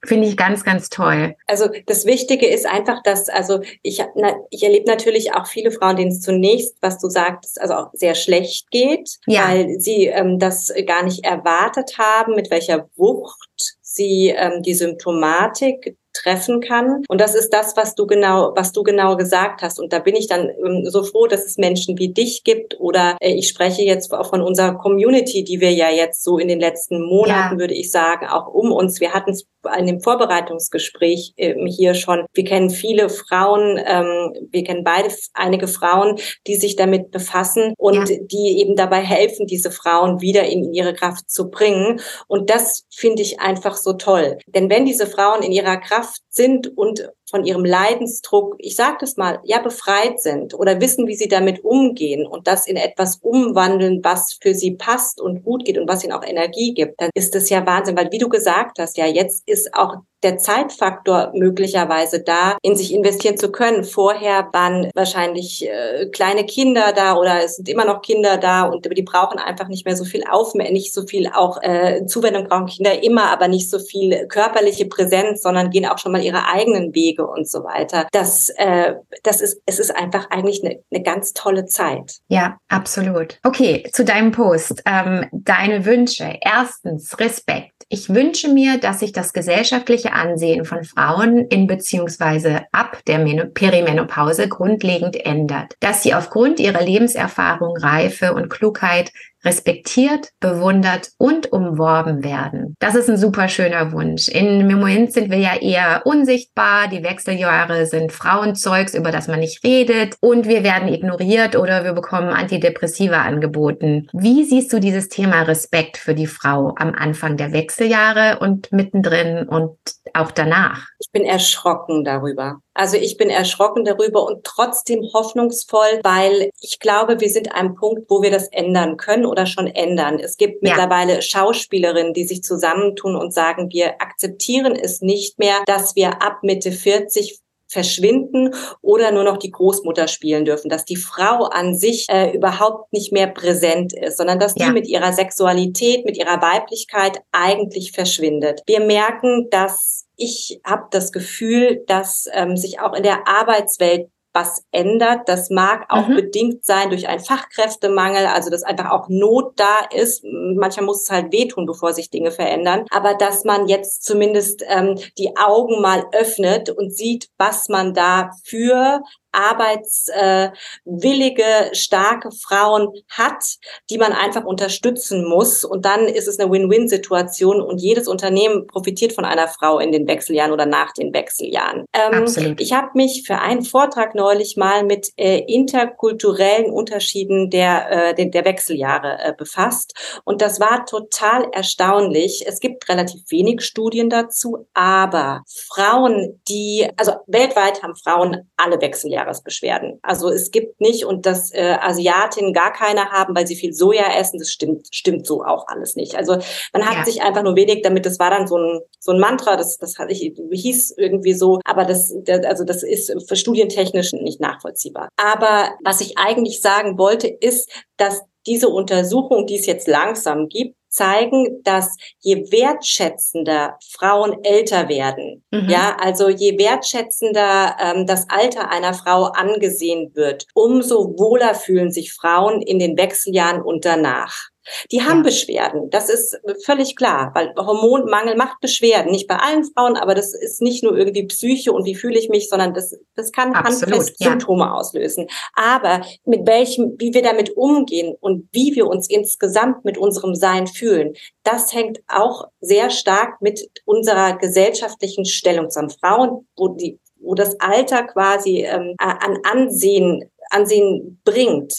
Finde 0.05 0.27
ich 0.27 0.35
ganz, 0.35 0.63
ganz 0.63 0.89
toll. 0.89 1.35
Also 1.47 1.69
das 1.85 2.05
Wichtige 2.05 2.45
ist 2.45 2.65
einfach, 2.65 3.01
dass, 3.03 3.29
also 3.29 3.61
ich, 3.81 4.03
na, 4.15 4.35
ich 4.49 4.63
erlebe 4.63 4.85
natürlich 4.85 5.33
auch 5.33 5.47
viele 5.47 5.71
Frauen, 5.71 5.95
denen 5.95 6.11
es 6.11 6.21
zunächst, 6.21 6.75
was 6.81 6.99
du 6.99 7.09
sagst, 7.09 7.59
also 7.61 7.75
auch 7.75 7.89
sehr 7.93 8.15
schlecht 8.15 8.69
geht, 8.69 9.17
ja. 9.27 9.47
weil 9.47 9.79
sie 9.79 10.07
ähm, 10.07 10.39
das 10.39 10.73
gar 10.85 11.03
nicht 11.03 11.23
erwartet 11.23 11.97
haben, 11.97 12.35
mit 12.35 12.51
welcher 12.51 12.89
Wucht 12.97 13.77
sie 13.81 14.33
ähm, 14.35 14.61
die 14.61 14.73
Symptomatik 14.73 15.95
treffen 16.13 16.61
kann. 16.61 17.03
Und 17.07 17.19
das 17.19 17.35
ist 17.35 17.49
das, 17.49 17.75
was 17.75 17.95
du 17.95 18.05
genau, 18.07 18.53
was 18.55 18.71
du 18.71 18.83
genau 18.83 19.17
gesagt 19.17 19.61
hast. 19.61 19.79
Und 19.79 19.91
da 19.93 19.99
bin 19.99 20.15
ich 20.15 20.27
dann 20.27 20.49
ähm, 20.49 20.85
so 20.85 21.03
froh, 21.03 21.27
dass 21.27 21.45
es 21.45 21.57
Menschen 21.57 21.97
wie 21.97 22.13
dich 22.13 22.43
gibt 22.43 22.79
oder 22.79 23.17
äh, 23.19 23.33
ich 23.33 23.47
spreche 23.47 23.81
jetzt 23.81 24.13
auch 24.13 24.29
von 24.29 24.41
unserer 24.41 24.75
Community, 24.75 25.43
die 25.43 25.59
wir 25.59 25.71
ja 25.71 25.89
jetzt 25.89 26.23
so 26.23 26.37
in 26.37 26.47
den 26.47 26.59
letzten 26.59 27.03
Monaten, 27.03 27.55
ja. 27.55 27.59
würde 27.59 27.73
ich 27.73 27.91
sagen, 27.91 28.27
auch 28.27 28.47
um 28.47 28.71
uns. 28.71 28.99
Wir 28.99 29.13
hatten 29.13 29.31
es 29.31 29.45
in 29.77 29.87
dem 29.87 30.01
Vorbereitungsgespräch 30.01 31.33
ähm, 31.37 31.65
hier 31.65 31.93
schon. 31.93 32.25
Wir 32.33 32.43
kennen 32.43 32.69
viele 32.69 33.09
Frauen, 33.09 33.79
ähm, 33.85 34.33
wir 34.51 34.63
kennen 34.63 34.83
beide 34.83 35.09
einige 35.33 35.67
Frauen, 35.67 36.19
die 36.47 36.55
sich 36.55 36.75
damit 36.75 37.11
befassen 37.11 37.73
und 37.77 38.09
ja. 38.09 38.17
die 38.21 38.59
eben 38.59 38.75
dabei 38.75 39.01
helfen, 39.01 39.47
diese 39.47 39.71
Frauen 39.71 40.21
wieder 40.21 40.43
in 40.43 40.73
ihre 40.73 40.93
Kraft 40.93 41.29
zu 41.29 41.49
bringen. 41.49 42.01
Und 42.27 42.49
das 42.49 42.85
finde 42.93 43.21
ich 43.21 43.39
einfach 43.39 43.75
so 43.77 43.93
toll. 43.93 44.37
Denn 44.47 44.69
wenn 44.69 44.85
diese 44.85 45.07
Frauen 45.07 45.43
in 45.43 45.51
ihrer 45.51 45.77
Kraft 45.77 46.02
sind 46.29 46.77
und 46.77 47.09
von 47.33 47.45
ihrem 47.45 47.65
Leidensdruck, 47.65 48.55
ich 48.59 48.75
sage 48.75 48.97
das 48.99 49.17
mal, 49.17 49.39
ja, 49.43 49.59
befreit 49.59 50.21
sind 50.21 50.53
oder 50.53 50.79
wissen, 50.79 51.07
wie 51.07 51.15
sie 51.15 51.27
damit 51.27 51.63
umgehen 51.63 52.27
und 52.27 52.47
das 52.47 52.67
in 52.67 52.75
etwas 52.75 53.17
umwandeln, 53.21 54.01
was 54.03 54.37
für 54.39 54.53
sie 54.53 54.75
passt 54.75 55.19
und 55.19 55.43
gut 55.43 55.65
geht 55.65 55.79
und 55.79 55.89
was 55.89 56.03
ihnen 56.03 56.13
auch 56.13 56.25
Energie 56.25 56.73
gibt, 56.73 57.01
dann 57.01 57.09
ist 57.15 57.33
das 57.33 57.49
ja 57.49 57.65
Wahnsinn, 57.65 57.97
weil 57.97 58.11
wie 58.11 58.19
du 58.19 58.29
gesagt 58.29 58.77
hast, 58.79 58.97
ja, 58.97 59.07
jetzt 59.07 59.47
ist 59.47 59.73
auch 59.73 59.95
der 60.23 60.37
Zeitfaktor 60.37 61.31
möglicherweise 61.35 62.21
da, 62.21 62.57
in 62.61 62.75
sich 62.75 62.93
investieren 62.93 63.37
zu 63.37 63.51
können. 63.51 63.83
Vorher 63.83 64.49
waren 64.53 64.89
wahrscheinlich 64.95 65.67
äh, 65.67 66.07
kleine 66.07 66.45
Kinder 66.45 66.93
da 66.95 67.17
oder 67.17 67.43
es 67.43 67.57
sind 67.57 67.69
immer 67.69 67.85
noch 67.85 68.01
Kinder 68.01 68.37
da 68.37 68.63
und 68.63 68.87
die 68.97 69.03
brauchen 69.03 69.37
einfach 69.37 69.67
nicht 69.67 69.85
mehr 69.85 69.95
so 69.95 70.05
viel 70.05 70.23
Aufmerksamkeit, 70.23 70.73
nicht 70.73 70.93
so 70.93 71.05
viel 71.05 71.27
auch 71.27 71.61
äh, 71.61 72.05
Zuwendung 72.05 72.47
brauchen 72.47 72.67
Kinder 72.67 73.03
immer, 73.03 73.31
aber 73.31 73.47
nicht 73.47 73.69
so 73.69 73.79
viel 73.79 74.27
körperliche 74.27 74.85
Präsenz, 74.85 75.41
sondern 75.41 75.69
gehen 75.69 75.85
auch 75.85 75.97
schon 75.97 76.11
mal 76.11 76.23
ihre 76.23 76.45
eigenen 76.47 76.93
Wege 76.95 77.22
und 77.25 77.49
so 77.49 77.63
weiter. 77.63 78.07
Das, 78.11 78.49
äh, 78.57 78.93
das 79.23 79.41
ist, 79.41 79.61
es 79.65 79.79
ist 79.79 79.95
einfach 79.95 80.29
eigentlich 80.29 80.63
eine, 80.63 80.79
eine 80.91 81.03
ganz 81.03 81.33
tolle 81.33 81.65
Zeit. 81.65 82.17
Ja, 82.27 82.57
absolut. 82.67 83.39
Okay, 83.43 83.89
zu 83.91 84.05
deinem 84.05 84.31
Post. 84.31 84.83
Ähm, 84.85 85.25
deine 85.31 85.85
Wünsche. 85.85 86.37
Erstens, 86.41 87.19
Respekt. 87.19 87.71
Ich 87.89 88.09
wünsche 88.09 88.49
mir, 88.49 88.79
dass 88.79 89.01
sich 89.01 89.11
das 89.11 89.33
gesellschaftliche 89.33 90.13
Ansehen 90.13 90.65
von 90.65 90.83
Frauen 90.83 91.47
in 91.47 91.67
beziehungsweise 91.67 92.63
ab 92.71 92.99
der 93.07 93.19
Perimenopause 93.53 94.47
grundlegend 94.47 95.15
ändert, 95.25 95.75
dass 95.79 96.01
sie 96.01 96.13
aufgrund 96.13 96.59
ihrer 96.59 96.81
Lebenserfahrung, 96.81 97.77
Reife 97.77 98.33
und 98.33 98.49
Klugheit 98.49 99.11
respektiert, 99.45 100.29
bewundert 100.39 101.09
und 101.17 101.51
umworben 101.51 102.23
werden. 102.23 102.75
Das 102.79 102.95
ist 102.95 103.09
ein 103.09 103.17
super 103.17 103.47
schöner 103.47 103.91
Wunsch. 103.91 104.27
In, 104.27 104.67
Moment 104.67 105.13
sind 105.13 105.29
wir 105.29 105.37
ja 105.37 105.55
eher 105.55 106.03
unsichtbar. 106.05 106.87
Die 106.87 107.03
Wechseljahre 107.03 107.85
sind 107.85 108.11
Frauenzeugs, 108.11 108.93
über 108.93 109.11
das 109.11 109.27
man 109.27 109.39
nicht 109.39 109.63
redet. 109.63 110.15
Und 110.21 110.47
wir 110.47 110.63
werden 110.63 110.87
ignoriert 110.87 111.55
oder 111.55 111.83
wir 111.83 111.93
bekommen 111.93 112.29
Antidepressiva 112.29 113.21
angeboten. 113.21 114.07
Wie 114.13 114.43
siehst 114.43 114.71
du 114.73 114.79
dieses 114.79 115.09
Thema 115.09 115.43
Respekt 115.43 115.97
für 115.97 116.15
die 116.15 116.27
Frau 116.27 116.73
am 116.77 116.93
Anfang 116.93 117.37
der 117.37 117.51
Wechseljahre 117.51 118.39
und 118.39 118.71
mittendrin 118.71 119.47
und 119.47 119.77
auch 120.13 120.31
danach? 120.31 120.87
Ich 120.99 121.11
bin 121.11 121.25
erschrocken 121.25 122.03
darüber. 122.03 122.59
Also 122.73 122.97
ich 122.97 123.17
bin 123.17 123.29
erschrocken 123.29 123.85
darüber 123.85 124.25
und 124.25 124.43
trotzdem 124.43 125.01
hoffnungsvoll, 125.13 125.99
weil 126.03 126.49
ich 126.59 126.79
glaube, 126.79 127.19
wir 127.19 127.29
sind 127.29 127.51
an 127.51 127.59
einem 127.59 127.75
Punkt, 127.75 128.09
wo 128.09 128.21
wir 128.21 128.31
das 128.31 128.47
ändern 128.47 128.97
können 128.97 129.25
oder 129.25 129.45
schon 129.45 129.67
ändern. 129.67 130.19
Es 130.19 130.37
gibt 130.37 130.63
ja. 130.63 130.69
mittlerweile 130.69 131.21
Schauspielerinnen, 131.21 132.13
die 132.13 132.25
sich 132.25 132.43
zusammentun 132.43 133.15
und 133.15 133.33
sagen, 133.33 133.69
wir 133.71 134.01
akzeptieren 134.01 134.75
es 134.75 135.01
nicht 135.01 135.39
mehr, 135.39 135.57
dass 135.65 135.95
wir 135.95 136.21
ab 136.21 136.39
Mitte 136.41 136.71
40 136.71 137.43
verschwinden 137.73 138.53
oder 138.81 139.11
nur 139.11 139.23
noch 139.23 139.37
die 139.37 139.51
Großmutter 139.51 140.07
spielen 140.07 140.45
dürfen, 140.45 140.69
dass 140.69 140.85
die 140.85 140.95
Frau 140.95 141.45
an 141.45 141.75
sich 141.75 142.05
äh, 142.09 142.31
überhaupt 142.31 142.93
nicht 142.93 143.11
mehr 143.11 143.27
präsent 143.27 143.93
ist, 143.93 144.17
sondern 144.17 144.39
dass 144.39 144.53
ja. 144.55 144.67
die 144.67 144.71
mit 144.71 144.87
ihrer 144.87 145.11
Sexualität, 145.11 146.05
mit 146.05 146.17
ihrer 146.17 146.41
Weiblichkeit 146.41 147.21
eigentlich 147.31 147.91
verschwindet. 147.91 148.61
Wir 148.67 148.79
merken, 148.79 149.49
dass 149.49 150.02
ich 150.15 150.59
habe 150.63 150.87
das 150.91 151.11
Gefühl, 151.11 151.83
dass 151.87 152.27
ähm, 152.31 152.57
sich 152.57 152.79
auch 152.79 152.93
in 152.93 153.03
der 153.03 153.27
Arbeitswelt 153.27 154.09
was 154.33 154.63
ändert. 154.71 155.29
Das 155.29 155.49
mag 155.49 155.85
auch 155.89 156.07
mhm. 156.07 156.15
bedingt 156.15 156.65
sein 156.65 156.89
durch 156.89 157.07
einen 157.07 157.23
Fachkräftemangel, 157.23 158.25
also 158.25 158.49
dass 158.49 158.63
einfach 158.63 158.89
auch 158.89 159.07
Not 159.07 159.53
da 159.57 159.77
ist. 159.95 160.23
Manchmal 160.23 160.87
muss 160.87 161.03
es 161.03 161.11
halt 161.11 161.31
wehtun, 161.31 161.65
bevor 161.65 161.93
sich 161.93 162.09
Dinge 162.09 162.31
verändern. 162.31 162.85
Aber 162.89 163.13
dass 163.13 163.43
man 163.43 163.67
jetzt 163.67 164.03
zumindest 164.03 164.63
ähm, 164.67 164.97
die 165.17 165.37
Augen 165.37 165.81
mal 165.81 166.05
öffnet 166.13 166.69
und 166.69 166.95
sieht, 166.95 167.29
was 167.37 167.69
man 167.69 167.93
da 167.93 168.31
für 168.43 169.01
arbeitswillige, 169.33 171.43
starke 171.73 172.29
Frauen 172.31 172.89
hat, 173.09 173.43
die 173.89 173.97
man 173.97 174.13
einfach 174.13 174.45
unterstützen 174.45 175.27
muss. 175.27 175.65
Und 175.65 175.85
dann 175.85 176.07
ist 176.07 176.27
es 176.27 176.39
eine 176.39 176.51
Win-Win-Situation 176.51 177.61
und 177.61 177.81
jedes 177.81 178.07
Unternehmen 178.07 178.67
profitiert 178.67 179.13
von 179.13 179.25
einer 179.25 179.47
Frau 179.47 179.79
in 179.79 179.91
den 179.91 180.07
Wechseljahren 180.07 180.53
oder 180.53 180.65
nach 180.65 180.93
den 180.93 181.13
Wechseljahren. 181.13 181.85
Ähm, 181.93 182.55
ich 182.59 182.73
habe 182.73 182.89
mich 182.93 183.23
für 183.25 183.39
einen 183.39 183.63
Vortrag 183.63 184.15
neulich 184.15 184.57
mal 184.57 184.83
mit 184.83 185.09
äh, 185.17 185.39
interkulturellen 185.39 186.71
Unterschieden 186.71 187.49
der, 187.49 187.91
äh, 187.91 188.13
der, 188.15 188.25
der 188.27 188.45
Wechseljahre 188.45 189.17
äh, 189.19 189.33
befasst. 189.37 190.21
Und 190.23 190.41
das 190.41 190.59
war 190.59 190.85
total 190.85 191.47
erstaunlich. 191.51 192.45
Es 192.47 192.59
gibt 192.59 192.87
relativ 192.89 193.21
wenig 193.29 193.61
Studien 193.61 194.09
dazu, 194.09 194.67
aber 194.73 195.43
Frauen, 195.47 196.41
die, 196.47 196.87
also 196.97 197.13
weltweit 197.27 197.83
haben 197.83 197.95
Frauen 197.95 198.49
alle 198.57 198.81
Wechseljahre 198.81 199.22
Jahresbeschwerden. 199.23 199.99
Also 200.01 200.29
es 200.29 200.51
gibt 200.51 200.81
nicht 200.81 201.05
und 201.05 201.25
dass 201.25 201.51
äh, 201.53 201.77
Asiatinnen 201.79 202.53
gar 202.53 202.73
keine 202.73 203.11
haben, 203.11 203.35
weil 203.35 203.47
sie 203.47 203.55
viel 203.55 203.73
Soja 203.73 204.17
essen, 204.17 204.39
das 204.39 204.49
stimmt, 204.49 204.87
stimmt 204.91 205.25
so 205.25 205.43
auch 205.43 205.67
alles 205.67 205.95
nicht. 205.95 206.15
Also 206.15 206.37
man 206.73 206.85
hat 206.85 206.97
ja. 206.97 207.05
sich 207.05 207.21
einfach 207.21 207.43
nur 207.43 207.55
wenig 207.55 207.81
damit, 207.81 208.05
das 208.05 208.19
war 208.19 208.29
dann 208.29 208.47
so 208.47 208.57
ein, 208.57 208.81
so 208.99 209.11
ein 209.11 209.19
Mantra, 209.19 209.55
das, 209.55 209.77
das 209.77 209.97
hatte 209.97 210.13
ich, 210.13 210.33
hieß 210.51 210.95
irgendwie 210.97 211.33
so, 211.33 211.59
aber 211.65 211.85
das, 211.85 212.13
das, 212.23 212.45
also 212.45 212.63
das 212.63 212.83
ist 212.83 213.13
für 213.27 213.35
studientechnisch 213.35 214.13
nicht 214.13 214.39
nachvollziehbar. 214.39 215.09
Aber 215.17 215.71
was 215.83 216.01
ich 216.01 216.17
eigentlich 216.17 216.61
sagen 216.61 216.97
wollte, 216.97 217.27
ist, 217.27 217.69
dass 217.97 218.21
diese 218.45 218.69
Untersuchung, 218.69 219.47
die 219.47 219.57
es 219.57 219.65
jetzt 219.65 219.87
langsam 219.87 220.49
gibt, 220.49 220.75
zeigen, 220.93 221.61
dass 221.63 221.95
je 222.19 222.51
wertschätzender 222.51 223.77
Frauen 223.91 224.43
älter 224.43 224.87
werden, 224.89 225.43
mhm. 225.51 225.69
ja, 225.69 225.97
also 225.99 226.29
je 226.29 226.57
wertschätzender 226.57 227.75
ähm, 227.79 228.05
das 228.05 228.29
Alter 228.29 228.69
einer 228.69 228.93
Frau 228.93 229.25
angesehen 229.25 230.11
wird, 230.13 230.45
umso 230.53 231.17
wohler 231.17 231.55
fühlen 231.55 231.91
sich 231.91 232.13
Frauen 232.13 232.61
in 232.61 232.79
den 232.79 232.97
Wechseljahren 232.97 233.61
und 233.61 233.85
danach. 233.85 234.52
Die 234.91 235.01
haben 235.01 235.17
ja. 235.17 235.23
Beschwerden, 235.23 235.89
das 235.89 236.09
ist 236.09 236.39
völlig 236.63 236.95
klar, 236.95 237.31
weil 237.33 237.53
Hormonmangel 237.55 238.35
macht 238.35 238.59
Beschwerden. 238.61 239.11
Nicht 239.11 239.27
bei 239.27 239.35
allen 239.35 239.63
Frauen, 239.65 239.97
aber 239.97 240.15
das 240.15 240.33
ist 240.33 240.61
nicht 240.61 240.83
nur 240.83 240.97
irgendwie 240.97 241.25
Psyche 241.25 241.71
und 241.71 241.85
wie 241.85 241.95
fühle 241.95 242.17
ich 242.17 242.29
mich, 242.29 242.49
sondern 242.49 242.73
das, 242.73 242.95
das 243.15 243.31
kann 243.31 243.53
Absolut, 243.53 243.95
handfest 243.95 244.19
ja. 244.19 244.29
Symptome 244.29 244.73
auslösen. 244.73 245.27
Aber 245.53 246.01
mit 246.25 246.47
welchem, 246.47 246.95
wie 246.97 247.13
wir 247.13 247.21
damit 247.21 247.55
umgehen 247.55 248.15
und 248.19 248.47
wie 248.51 248.75
wir 248.75 248.87
uns 248.87 249.09
insgesamt 249.09 249.85
mit 249.85 249.97
unserem 249.97 250.35
Sein 250.35 250.67
fühlen, 250.67 251.13
das 251.43 251.73
hängt 251.73 252.01
auch 252.07 252.45
sehr 252.61 252.89
stark 252.89 253.41
mit 253.41 253.69
unserer 253.85 254.37
gesellschaftlichen 254.37 255.25
Stellung 255.25 255.69
zusammen. 255.69 255.89
Frauen, 255.89 256.47
wo 256.55 256.69
die, 256.69 256.99
wo 257.19 257.35
das 257.35 257.59
Alter 257.59 258.03
quasi 258.03 258.63
ähm, 258.63 258.95
an 258.97 259.39
Ansehen, 259.43 260.29
Ansehen 260.49 261.21
bringt, 261.23 261.73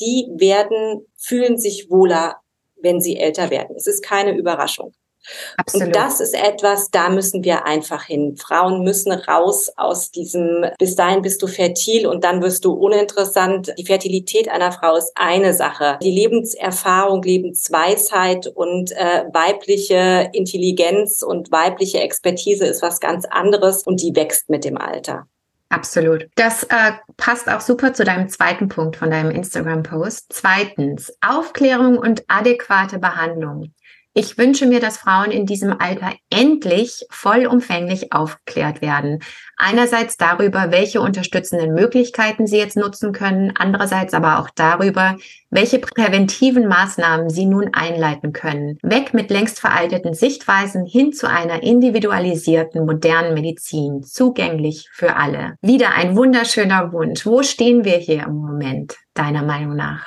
die 0.00 0.28
werden, 0.36 1.06
fühlen 1.16 1.58
sich 1.58 1.90
wohler, 1.90 2.36
wenn 2.82 3.00
sie 3.00 3.16
älter 3.16 3.50
werden. 3.50 3.76
Es 3.76 3.86
ist 3.86 4.02
keine 4.02 4.36
Überraschung. 4.36 4.92
Absolut. 5.56 5.88
Und 5.88 5.96
das 5.96 6.20
ist 6.20 6.34
etwas, 6.34 6.90
da 6.90 7.10
müssen 7.10 7.44
wir 7.44 7.66
einfach 7.66 8.04
hin. 8.04 8.36
Frauen 8.36 8.82
müssen 8.82 9.12
raus 9.12 9.70
aus 9.76 10.10
diesem, 10.10 10.64
bis 10.78 10.94
dahin 10.94 11.22
bist 11.22 11.42
du 11.42 11.46
fertil 11.46 12.06
und 12.06 12.24
dann 12.24 12.42
wirst 12.42 12.64
du 12.64 12.72
uninteressant. 12.72 13.72
Die 13.78 13.84
Fertilität 13.84 14.48
einer 14.48 14.72
Frau 14.72 14.96
ist 14.96 15.12
eine 15.14 15.52
Sache. 15.52 15.98
Die 16.02 16.10
Lebenserfahrung, 16.10 17.22
Lebensweisheit 17.22 18.46
und 18.46 18.92
äh, 18.92 19.24
weibliche 19.32 20.30
Intelligenz 20.32 21.22
und 21.22 21.52
weibliche 21.52 22.00
Expertise 22.00 22.66
ist 22.66 22.82
was 22.82 23.00
ganz 23.00 23.26
anderes 23.26 23.82
und 23.82 24.00
die 24.00 24.16
wächst 24.16 24.48
mit 24.48 24.64
dem 24.64 24.78
Alter. 24.78 25.26
Absolut. 25.70 26.28
Das 26.34 26.64
äh, 26.64 26.92
passt 27.16 27.48
auch 27.48 27.60
super 27.60 27.94
zu 27.94 28.04
deinem 28.04 28.28
zweiten 28.28 28.68
Punkt 28.68 28.96
von 28.96 29.08
deinem 29.08 29.30
Instagram-Post. 29.30 30.26
Zweitens, 30.30 31.12
Aufklärung 31.20 31.96
und 31.96 32.24
adäquate 32.26 32.98
Behandlung. 32.98 33.72
Ich 34.12 34.36
wünsche 34.36 34.66
mir, 34.66 34.80
dass 34.80 34.98
Frauen 34.98 35.30
in 35.30 35.46
diesem 35.46 35.80
Alter 35.80 36.12
endlich 36.30 37.06
vollumfänglich 37.10 38.12
aufgeklärt 38.12 38.82
werden. 38.82 39.20
Einerseits 39.56 40.16
darüber, 40.16 40.72
welche 40.72 41.00
unterstützenden 41.00 41.74
Möglichkeiten 41.74 42.48
sie 42.48 42.58
jetzt 42.58 42.76
nutzen 42.76 43.12
können, 43.12 43.52
andererseits 43.56 44.12
aber 44.12 44.40
auch 44.40 44.50
darüber, 44.52 45.16
welche 45.50 45.78
präventiven 45.78 46.66
Maßnahmen 46.66 47.30
sie 47.30 47.46
nun 47.46 47.70
einleiten 47.72 48.32
können. 48.32 48.78
Weg 48.82 49.14
mit 49.14 49.30
längst 49.30 49.60
veralteten 49.60 50.12
Sichtweisen 50.12 50.86
hin 50.86 51.12
zu 51.12 51.28
einer 51.28 51.62
individualisierten, 51.62 52.84
modernen 52.84 53.34
Medizin, 53.34 54.02
zugänglich 54.02 54.88
für 54.92 55.14
alle. 55.14 55.54
Wieder 55.62 55.94
ein 55.94 56.16
wunderschöner 56.16 56.92
Wunsch. 56.92 57.24
Wo 57.26 57.44
stehen 57.44 57.84
wir 57.84 57.98
hier 57.98 58.24
im 58.24 58.34
Moment, 58.34 58.96
deiner 59.14 59.44
Meinung 59.44 59.76
nach? 59.76 60.04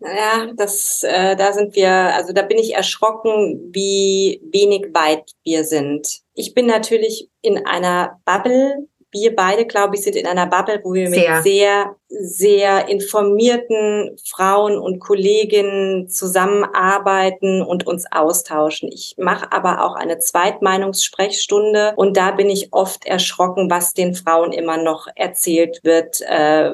Ja, 0.00 0.50
das, 0.56 1.02
äh, 1.02 1.36
da 1.36 1.52
sind 1.52 1.76
wir, 1.76 1.90
also 1.90 2.32
da 2.32 2.42
bin 2.42 2.56
ich 2.58 2.74
erschrocken, 2.74 3.70
wie 3.72 4.40
wenig 4.50 4.94
weit 4.94 5.32
wir 5.44 5.64
sind. 5.64 6.20
Ich 6.34 6.54
bin 6.54 6.66
natürlich 6.66 7.28
in 7.42 7.66
einer 7.66 8.18
Bubble, 8.24 8.88
wir 9.12 9.34
beide, 9.34 9.66
glaube 9.66 9.96
ich, 9.96 10.02
sind 10.02 10.16
in 10.16 10.26
einer 10.26 10.46
Bubble, 10.46 10.80
wo 10.84 10.94
wir 10.94 11.10
sehr. 11.10 11.34
mit 11.34 11.42
sehr, 11.42 11.96
sehr 12.08 12.88
informierten 12.88 14.16
Frauen 14.28 14.78
und 14.78 15.00
Kolleginnen 15.00 16.08
zusammenarbeiten 16.08 17.62
und 17.62 17.86
uns 17.86 18.04
austauschen. 18.10 18.88
Ich 18.92 19.14
mache 19.18 19.50
aber 19.52 19.84
auch 19.84 19.96
eine 19.96 20.18
Zweitmeinungssprechstunde 20.18 21.94
und 21.96 22.16
da 22.16 22.30
bin 22.30 22.50
ich 22.50 22.72
oft 22.72 23.04
erschrocken, 23.04 23.70
was 23.70 23.94
den 23.94 24.14
Frauen 24.14 24.52
immer 24.52 24.76
noch 24.76 25.06
erzählt 25.16 25.80
wird. 25.82 26.20
Äh, 26.20 26.72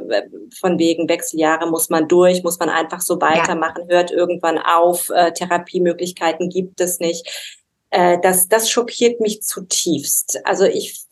von 0.59 0.79
wegen 0.79 1.09
Wechseljahre 1.09 1.70
muss 1.70 1.88
man 1.88 2.09
durch, 2.09 2.42
muss 2.42 2.59
man 2.59 2.68
einfach 2.68 3.01
so 3.01 3.20
weitermachen, 3.20 3.85
ja. 3.88 3.96
hört 3.96 4.11
irgendwann 4.11 4.59
auf, 4.59 5.11
äh, 5.11 5.33
Therapiemöglichkeiten 5.33 6.51
gibt 6.51 6.81
es 6.81 7.01
nicht. 7.01 7.57
Äh, 7.90 8.18
das, 8.22 8.49
das 8.49 8.70
schockiert 8.70 9.20
mich 9.20 9.42
zutiefst. 9.42 10.40
Also 10.44 10.64
ich 10.64 11.06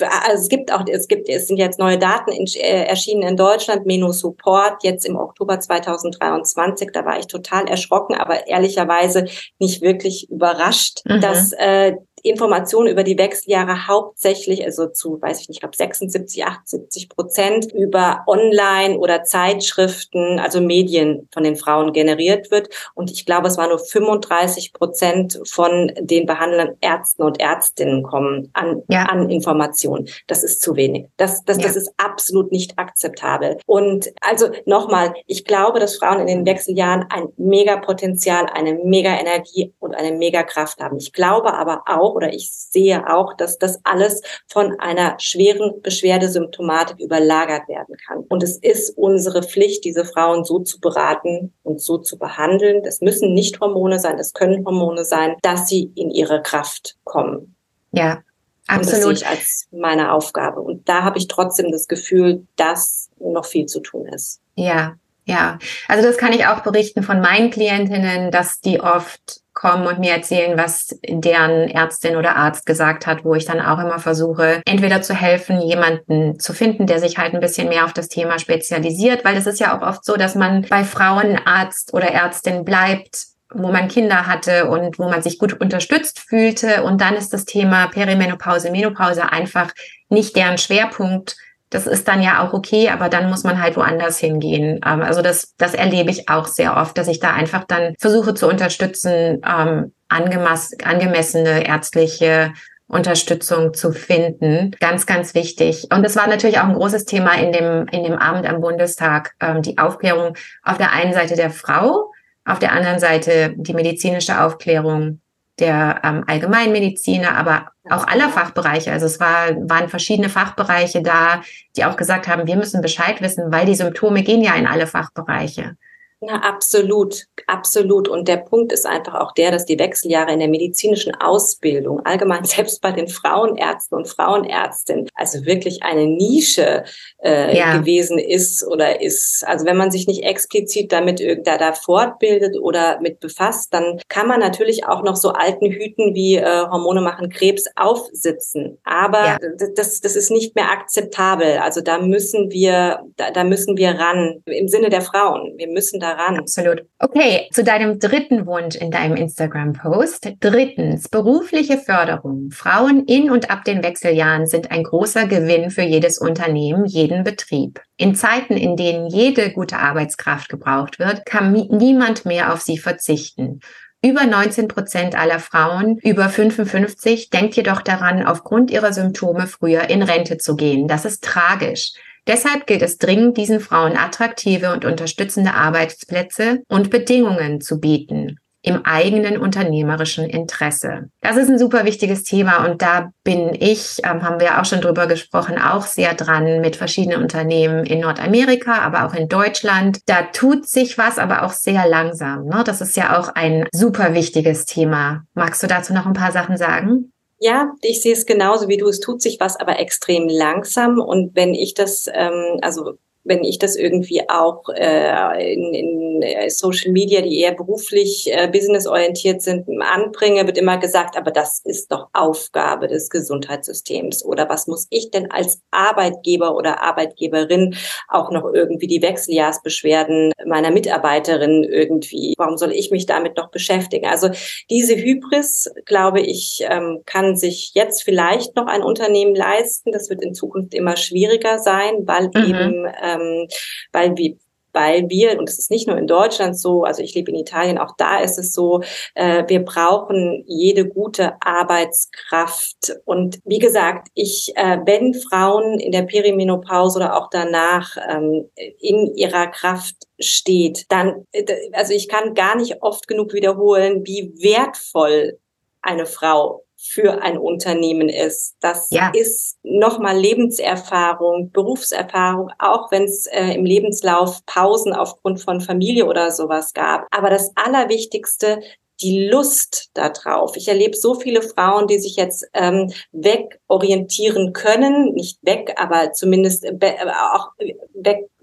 also 0.00 0.42
es 0.42 0.48
gibt 0.48 0.72
auch, 0.72 0.84
es 0.90 1.08
gibt, 1.08 1.28
es 1.28 1.46
sind 1.46 1.56
jetzt 1.56 1.78
neue 1.78 1.98
Daten 1.98 2.32
in, 2.32 2.46
äh, 2.56 2.84
erschienen 2.84 3.22
in 3.22 3.36
Deutschland, 3.36 3.86
Meno 3.86 4.12
Support, 4.12 4.82
jetzt 4.82 5.06
im 5.06 5.16
Oktober 5.16 5.60
2023. 5.60 6.90
Da 6.92 7.04
war 7.04 7.18
ich 7.18 7.26
total 7.26 7.68
erschrocken, 7.68 8.14
aber 8.16 8.46
ehrlicherweise 8.46 9.26
nicht 9.58 9.82
wirklich 9.82 10.30
überrascht, 10.30 11.00
mhm. 11.04 11.20
dass 11.20 11.52
äh, 11.52 11.94
Informationen 12.24 12.88
über 12.88 13.04
die 13.04 13.18
Wechseljahre 13.18 13.86
hauptsächlich, 13.86 14.64
also 14.64 14.86
zu, 14.86 15.20
weiß 15.20 15.42
ich 15.42 15.48
nicht, 15.48 15.56
ich 15.56 15.60
glaube 15.60 15.76
76, 15.76 16.42
78 16.44 17.08
Prozent 17.10 17.72
über 17.72 18.24
Online- 18.26 18.98
oder 18.98 19.24
Zeitschriften, 19.24 20.38
also 20.38 20.62
Medien 20.62 21.28
von 21.32 21.44
den 21.44 21.54
Frauen 21.54 21.92
generiert 21.92 22.50
wird. 22.50 22.70
Und 22.94 23.10
ich 23.10 23.26
glaube, 23.26 23.48
es 23.48 23.58
war 23.58 23.68
nur 23.68 23.78
35 23.78 24.72
Prozent 24.72 25.38
von 25.44 25.92
den 26.00 26.24
behandelnden 26.24 26.78
Ärzten 26.80 27.24
und 27.24 27.40
Ärztinnen 27.40 28.02
kommen 28.02 28.48
an, 28.54 28.82
ja. 28.88 29.04
an 29.04 29.28
Informationen. 29.28 30.08
Das 30.26 30.42
ist 30.42 30.62
zu 30.62 30.76
wenig. 30.76 31.08
Das, 31.18 31.44
das, 31.44 31.58
ja. 31.58 31.64
das 31.64 31.76
ist 31.76 31.92
absolut 31.98 32.52
nicht 32.52 32.78
akzeptabel. 32.78 33.58
Und 33.66 34.10
also 34.22 34.48
nochmal, 34.64 35.12
ich 35.26 35.44
glaube, 35.44 35.78
dass 35.78 35.98
Frauen 35.98 36.20
in 36.20 36.26
den 36.28 36.46
Wechseljahren 36.46 37.04
ein 37.10 37.28
Megapotenzial, 37.36 38.46
eine 38.46 38.74
Mega-Energie 38.74 39.74
und 39.78 39.94
eine 39.94 40.16
Mega-Kraft 40.16 40.80
haben. 40.80 40.96
Ich 40.96 41.12
glaube 41.12 41.52
aber 41.52 41.82
auch, 41.86 42.13
oder 42.14 42.32
ich 42.32 42.50
sehe 42.52 43.08
auch, 43.12 43.34
dass 43.34 43.58
das 43.58 43.80
alles 43.84 44.22
von 44.46 44.78
einer 44.78 45.16
schweren 45.18 45.82
Beschwerdesymptomatik 45.82 47.00
überlagert 47.00 47.68
werden 47.68 47.96
kann. 48.06 48.20
Und 48.28 48.42
es 48.42 48.56
ist 48.58 48.96
unsere 48.96 49.42
Pflicht, 49.42 49.84
diese 49.84 50.04
Frauen 50.04 50.44
so 50.44 50.60
zu 50.60 50.80
beraten 50.80 51.52
und 51.62 51.80
so 51.80 51.98
zu 51.98 52.18
behandeln. 52.18 52.82
Das 52.82 53.00
müssen 53.00 53.34
nicht 53.34 53.60
Hormone 53.60 53.98
sein, 53.98 54.16
das 54.16 54.32
können 54.32 54.64
Hormone 54.64 55.04
sein, 55.04 55.36
dass 55.42 55.68
sie 55.68 55.92
in 55.94 56.10
ihre 56.10 56.42
Kraft 56.42 56.96
kommen. 57.04 57.56
Ja, 57.92 58.22
absolut. 58.66 58.78
Und 58.78 58.92
das 58.92 59.02
sehe 59.02 59.12
ich 59.12 59.26
als 59.26 59.66
meine 59.70 60.12
Aufgabe. 60.12 60.60
Und 60.60 60.88
da 60.88 61.02
habe 61.02 61.18
ich 61.18 61.28
trotzdem 61.28 61.70
das 61.70 61.88
Gefühl, 61.88 62.46
dass 62.56 63.10
noch 63.18 63.44
viel 63.44 63.66
zu 63.66 63.80
tun 63.80 64.06
ist. 64.06 64.40
Ja, 64.56 64.94
ja, 65.26 65.58
also 65.88 66.06
das 66.06 66.18
kann 66.18 66.32
ich 66.32 66.46
auch 66.46 66.60
berichten 66.60 67.02
von 67.02 67.20
meinen 67.20 67.50
Klientinnen, 67.50 68.30
dass 68.30 68.60
die 68.60 68.80
oft 68.80 69.40
kommen 69.54 69.86
und 69.86 70.00
mir 70.00 70.12
erzählen, 70.12 70.58
was 70.58 70.98
deren 71.08 71.68
Ärztin 71.70 72.16
oder 72.16 72.36
Arzt 72.36 72.66
gesagt 72.66 73.06
hat, 73.06 73.24
wo 73.24 73.34
ich 73.34 73.46
dann 73.46 73.60
auch 73.60 73.78
immer 73.78 74.00
versuche, 74.00 74.60
entweder 74.66 75.00
zu 75.00 75.14
helfen, 75.14 75.60
jemanden 75.60 76.38
zu 76.38 76.52
finden, 76.52 76.86
der 76.86 76.98
sich 76.98 77.16
halt 77.16 77.34
ein 77.34 77.40
bisschen 77.40 77.68
mehr 77.68 77.84
auf 77.84 77.92
das 77.92 78.08
Thema 78.08 78.38
spezialisiert, 78.38 79.24
weil 79.24 79.36
es 79.36 79.46
ist 79.46 79.60
ja 79.60 79.78
auch 79.78 79.86
oft 79.86 80.04
so, 80.04 80.16
dass 80.16 80.34
man 80.34 80.62
bei 80.68 80.84
Frauen 80.84 81.38
Arzt 81.46 81.94
oder 81.94 82.08
Ärztin 82.08 82.64
bleibt, 82.64 83.26
wo 83.54 83.70
man 83.70 83.88
Kinder 83.88 84.26
hatte 84.26 84.68
und 84.68 84.98
wo 84.98 85.08
man 85.08 85.22
sich 85.22 85.38
gut 85.38 85.58
unterstützt 85.60 86.20
fühlte. 86.20 86.82
Und 86.82 87.00
dann 87.00 87.14
ist 87.14 87.32
das 87.32 87.44
Thema 87.44 87.86
Perimenopause, 87.86 88.70
Menopause 88.70 89.30
einfach 89.30 89.70
nicht 90.08 90.36
deren 90.36 90.58
Schwerpunkt 90.58 91.36
das 91.70 91.86
ist 91.86 92.06
dann 92.06 92.22
ja 92.22 92.44
auch 92.46 92.52
okay, 92.52 92.90
aber 92.90 93.08
dann 93.08 93.28
muss 93.28 93.42
man 93.42 93.60
halt 93.60 93.76
woanders 93.76 94.18
hingehen. 94.18 94.80
Ähm, 94.86 95.02
also 95.02 95.22
das, 95.22 95.54
das 95.56 95.74
erlebe 95.74 96.10
ich 96.10 96.28
auch 96.28 96.46
sehr 96.46 96.76
oft, 96.76 96.96
dass 96.96 97.08
ich 97.08 97.20
da 97.20 97.32
einfach 97.32 97.64
dann 97.64 97.94
versuche 97.98 98.34
zu 98.34 98.48
unterstützen, 98.48 99.40
ähm, 99.44 99.92
angemessene 100.08 101.66
ärztliche 101.66 102.52
Unterstützung 102.86 103.74
zu 103.74 103.92
finden. 103.92 104.72
Ganz, 104.78 105.06
ganz 105.06 105.34
wichtig. 105.34 105.88
Und 105.92 106.04
das 106.04 106.16
war 106.16 106.28
natürlich 106.28 106.58
auch 106.58 106.64
ein 106.64 106.74
großes 106.74 107.06
Thema 107.06 107.32
in 107.34 107.50
dem, 107.50 107.86
in 107.88 108.04
dem 108.04 108.14
Abend 108.14 108.46
am 108.46 108.60
Bundestag, 108.60 109.34
ähm, 109.40 109.62
die 109.62 109.78
Aufklärung 109.78 110.36
auf 110.62 110.76
der 110.76 110.92
einen 110.92 111.12
Seite 111.12 111.34
der 111.34 111.50
Frau, 111.50 112.12
auf 112.44 112.58
der 112.58 112.72
anderen 112.72 112.98
Seite 112.98 113.54
die 113.56 113.74
medizinische 113.74 114.40
Aufklärung 114.40 115.20
der 115.58 116.00
ähm, 116.02 116.24
Allgemeinmediziner, 116.26 117.36
aber 117.36 117.70
auch 117.88 118.06
aller 118.06 118.28
Fachbereiche. 118.28 118.92
Also 118.92 119.06
es 119.06 119.20
war, 119.20 119.50
waren 119.68 119.88
verschiedene 119.88 120.28
Fachbereiche 120.28 121.02
da, 121.02 121.42
die 121.76 121.84
auch 121.84 121.96
gesagt 121.96 122.28
haben, 122.28 122.46
wir 122.46 122.56
müssen 122.56 122.82
Bescheid 122.82 123.20
wissen, 123.20 123.52
weil 123.52 123.66
die 123.66 123.74
Symptome 123.74 124.22
gehen 124.22 124.42
ja 124.42 124.54
in 124.54 124.66
alle 124.66 124.86
Fachbereiche. 124.86 125.76
Na, 126.26 126.40
absolut, 126.40 127.26
absolut. 127.46 128.08
Und 128.08 128.28
der 128.28 128.38
Punkt 128.38 128.72
ist 128.72 128.86
einfach 128.86 129.14
auch 129.14 129.32
der, 129.32 129.50
dass 129.50 129.66
die 129.66 129.78
Wechseljahre 129.78 130.32
in 130.32 130.38
der 130.38 130.48
medizinischen 130.48 131.14
Ausbildung, 131.14 132.00
allgemein 132.04 132.44
selbst 132.44 132.80
bei 132.80 132.92
den 132.92 133.08
Frauenärzten 133.08 133.98
und 133.98 134.08
Frauenärztinnen, 134.08 135.08
also 135.14 135.44
wirklich 135.44 135.82
eine 135.82 136.06
Nische 136.06 136.84
äh, 137.22 137.56
ja. 137.56 137.76
gewesen 137.76 138.18
ist 138.18 138.66
oder 138.66 139.02
ist. 139.02 139.44
Also 139.46 139.66
wenn 139.66 139.76
man 139.76 139.90
sich 139.90 140.06
nicht 140.06 140.22
explizit 140.22 140.92
damit 140.92 141.22
da, 141.44 141.58
da 141.58 141.72
fortbildet 141.72 142.56
oder 142.58 143.00
mit 143.00 143.20
befasst, 143.20 143.74
dann 143.74 144.00
kann 144.08 144.26
man 144.26 144.40
natürlich 144.40 144.86
auch 144.86 145.02
noch 145.02 145.16
so 145.16 145.30
alten 145.30 145.70
Hüten 145.70 146.14
wie 146.14 146.36
äh, 146.36 146.66
Hormone 146.70 147.02
machen 147.02 147.28
Krebs 147.28 147.64
aufsitzen. 147.76 148.78
Aber 148.84 149.24
ja. 149.24 149.38
das, 149.74 150.00
das 150.00 150.16
ist 150.16 150.30
nicht 150.30 150.54
mehr 150.54 150.70
akzeptabel. 150.70 151.58
Also 151.58 151.80
da 151.82 151.98
müssen 151.98 152.50
wir, 152.50 153.00
da, 153.16 153.30
da 153.30 153.44
müssen 153.44 153.76
wir 153.76 153.90
ran 153.90 154.42
im 154.46 154.68
Sinne 154.68 154.88
der 154.88 155.02
Frauen. 155.02 155.54
Wir 155.56 155.68
müssen 155.68 156.00
da 156.00 156.13
ran. 156.18 156.38
Absolut. 156.38 156.82
Okay, 156.98 157.48
zu 157.52 157.62
deinem 157.62 157.98
dritten 157.98 158.46
Wunsch 158.46 158.76
in 158.76 158.90
deinem 158.90 159.16
Instagram-Post. 159.16 160.34
Drittens, 160.40 161.08
berufliche 161.08 161.78
Förderung. 161.78 162.50
Frauen 162.50 163.04
in 163.04 163.30
und 163.30 163.50
ab 163.50 163.64
den 163.64 163.82
Wechseljahren 163.82 164.46
sind 164.46 164.70
ein 164.70 164.82
großer 164.82 165.26
Gewinn 165.26 165.70
für 165.70 165.82
jedes 165.82 166.18
Unternehmen, 166.18 166.84
jeden 166.84 167.24
Betrieb. 167.24 167.80
In 167.96 168.14
Zeiten, 168.14 168.56
in 168.56 168.76
denen 168.76 169.06
jede 169.06 169.52
gute 169.52 169.78
Arbeitskraft 169.78 170.48
gebraucht 170.48 170.98
wird, 170.98 171.26
kann 171.26 171.52
niemand 171.52 172.24
mehr 172.24 172.52
auf 172.52 172.60
sie 172.60 172.78
verzichten. 172.78 173.60
Über 174.04 174.26
19 174.26 174.68
Prozent 174.68 175.18
aller 175.18 175.38
Frauen 175.38 175.96
über 176.02 176.28
55 176.28 177.30
denkt 177.30 177.56
jedoch 177.56 177.80
daran, 177.80 178.22
aufgrund 178.22 178.70
ihrer 178.70 178.92
Symptome 178.92 179.46
früher 179.46 179.88
in 179.88 180.02
Rente 180.02 180.36
zu 180.36 180.56
gehen. 180.56 180.88
Das 180.88 181.06
ist 181.06 181.24
tragisch. 181.24 181.94
Deshalb 182.26 182.66
gilt 182.66 182.82
es 182.82 182.98
dringend, 182.98 183.36
diesen 183.36 183.60
Frauen 183.60 183.96
attraktive 183.96 184.72
und 184.72 184.84
unterstützende 184.84 185.54
Arbeitsplätze 185.54 186.62
und 186.68 186.90
Bedingungen 186.90 187.60
zu 187.60 187.80
bieten 187.80 188.38
im 188.64 188.84
eigenen 188.84 189.36
unternehmerischen 189.36 190.24
Interesse. 190.24 191.10
Das 191.20 191.36
ist 191.36 191.50
ein 191.50 191.58
super 191.58 191.84
wichtiges 191.84 192.24
Thema 192.24 192.64
und 192.64 192.80
da 192.80 193.10
bin 193.22 193.54
ich, 193.54 193.98
ähm, 194.04 194.22
haben 194.22 194.40
wir 194.40 194.58
auch 194.58 194.64
schon 194.64 194.80
drüber 194.80 195.06
gesprochen, 195.06 195.58
auch 195.58 195.84
sehr 195.84 196.14
dran 196.14 196.62
mit 196.62 196.74
verschiedenen 196.74 197.20
Unternehmen 197.20 197.84
in 197.84 198.00
Nordamerika, 198.00 198.78
aber 198.78 199.04
auch 199.04 199.12
in 199.12 199.28
Deutschland. 199.28 199.98
Da 200.06 200.22
tut 200.32 200.66
sich 200.66 200.96
was, 200.96 201.18
aber 201.18 201.42
auch 201.42 201.52
sehr 201.52 201.86
langsam. 201.86 202.46
Ne? 202.46 202.62
Das 202.64 202.80
ist 202.80 202.96
ja 202.96 203.18
auch 203.18 203.28
ein 203.34 203.66
super 203.70 204.14
wichtiges 204.14 204.64
Thema. 204.64 205.24
Magst 205.34 205.62
du 205.62 205.66
dazu 205.66 205.92
noch 205.92 206.06
ein 206.06 206.14
paar 206.14 206.32
Sachen 206.32 206.56
sagen? 206.56 207.12
Ja, 207.44 207.74
ich 207.82 208.00
sehe 208.00 208.14
es 208.14 208.24
genauso 208.24 208.68
wie 208.68 208.78
du. 208.78 208.88
Es 208.88 209.00
tut 209.00 209.20
sich 209.20 209.38
was, 209.38 209.56
aber 209.60 209.78
extrem 209.78 210.28
langsam. 210.28 210.98
Und 210.98 211.36
wenn 211.36 211.52
ich 211.52 211.74
das, 211.74 212.06
ähm, 212.10 212.58
also 212.62 212.94
wenn 213.24 213.42
ich 213.42 213.58
das 213.58 213.74
irgendwie 213.74 214.28
auch 214.28 214.68
äh, 214.68 215.52
in, 215.52 215.74
in 215.74 216.22
äh, 216.22 216.50
Social 216.50 216.92
Media, 216.92 217.22
die 217.22 217.40
eher 217.40 217.52
beruflich 217.52 218.30
äh, 218.30 218.48
businessorientiert 218.48 219.40
sind, 219.42 219.66
anbringe, 219.80 220.46
wird 220.46 220.58
immer 220.58 220.78
gesagt, 220.78 221.16
aber 221.16 221.30
das 221.30 221.60
ist 221.64 221.90
doch 221.90 222.08
Aufgabe 222.12 222.86
des 222.86 223.08
Gesundheitssystems. 223.08 224.24
Oder 224.24 224.48
was 224.48 224.66
muss 224.66 224.86
ich 224.90 225.10
denn 225.10 225.30
als 225.30 225.62
Arbeitgeber 225.70 226.54
oder 226.54 226.82
Arbeitgeberin 226.82 227.76
auch 228.08 228.30
noch 228.30 228.52
irgendwie 228.52 228.86
die 228.86 229.02
Wechseljahrsbeschwerden 229.02 230.32
meiner 230.46 230.70
Mitarbeiterin 230.70 231.64
irgendwie, 231.64 232.34
warum 232.36 232.58
soll 232.58 232.72
ich 232.72 232.90
mich 232.90 233.06
damit 233.06 233.36
noch 233.38 233.50
beschäftigen? 233.50 234.06
Also 234.06 234.28
diese 234.70 234.96
Hybris, 234.96 235.72
glaube 235.86 236.20
ich, 236.20 236.64
ähm, 236.68 237.00
kann 237.06 237.36
sich 237.36 237.72
jetzt 237.74 238.02
vielleicht 238.02 238.54
noch 238.56 238.66
ein 238.66 238.82
Unternehmen 238.82 239.34
leisten. 239.34 239.92
Das 239.92 240.10
wird 240.10 240.22
in 240.22 240.34
Zukunft 240.34 240.74
immer 240.74 240.96
schwieriger 240.96 241.58
sein, 241.58 242.02
weil 242.04 242.30
mhm. 242.34 242.44
eben 242.44 242.84
äh, 242.84 243.13
ähm, 243.14 243.48
weil 243.92 244.16
wir 244.16 244.36
weil 244.74 245.08
wir, 245.08 245.38
und 245.38 245.48
es 245.48 245.58
ist 245.58 245.70
nicht 245.70 245.86
nur 245.86 245.96
in 245.96 246.06
Deutschland 246.06 246.58
so, 246.58 246.82
also 246.82 247.00
ich 247.00 247.14
lebe 247.14 247.30
in 247.30 247.38
Italien, 247.38 247.78
auch 247.78 247.94
da 247.96 248.18
ist 248.18 248.38
es 248.38 248.52
so, 248.52 248.82
äh, 249.14 249.44
wir 249.46 249.64
brauchen 249.64 250.44
jede 250.46 250.86
gute 250.86 251.34
Arbeitskraft. 251.40 252.96
Und 253.04 253.38
wie 253.44 253.60
gesagt, 253.60 254.08
ich, 254.14 254.52
äh, 254.56 254.78
wenn 254.84 255.14
Frauen 255.14 255.78
in 255.78 255.92
der 255.92 256.02
Perimenopause 256.02 256.98
oder 256.98 257.16
auch 257.16 257.30
danach 257.30 257.96
ähm, 258.10 258.50
in 258.80 259.14
ihrer 259.14 259.46
Kraft 259.46 259.94
steht, 260.18 260.86
dann, 260.90 261.24
äh, 261.32 261.44
also 261.72 261.94
ich 261.94 262.08
kann 262.08 262.34
gar 262.34 262.56
nicht 262.56 262.82
oft 262.82 263.06
genug 263.06 263.32
wiederholen, 263.32 264.04
wie 264.04 264.34
wertvoll 264.42 265.38
eine 265.82 266.06
Frau 266.06 266.63
für 266.86 267.22
ein 267.22 267.38
Unternehmen 267.38 268.08
ist. 268.08 268.56
Das 268.60 268.88
ja. 268.90 269.10
ist 269.14 269.56
nochmal 269.62 270.18
Lebenserfahrung, 270.18 271.50
Berufserfahrung, 271.50 272.50
auch 272.58 272.92
wenn 272.92 273.04
es 273.04 273.26
äh, 273.26 273.54
im 273.54 273.64
Lebenslauf 273.64 274.44
Pausen 274.44 274.92
aufgrund 274.92 275.40
von 275.40 275.60
Familie 275.60 276.06
oder 276.06 276.30
sowas 276.30 276.74
gab. 276.74 277.06
Aber 277.10 277.30
das 277.30 277.52
Allerwichtigste, 277.54 278.60
die 279.00 279.26
Lust 279.26 279.90
darauf. 279.94 280.56
Ich 280.56 280.68
erlebe 280.68 280.96
so 280.96 281.14
viele 281.14 281.42
Frauen, 281.42 281.86
die 281.86 281.98
sich 281.98 282.16
jetzt 282.16 282.46
ähm, 282.54 282.92
wegorientieren 283.12 284.52
können, 284.52 285.14
nicht 285.14 285.38
weg, 285.42 285.74
aber 285.76 286.12
zumindest 286.12 286.64
äh, 286.64 286.96
auch 287.32 287.48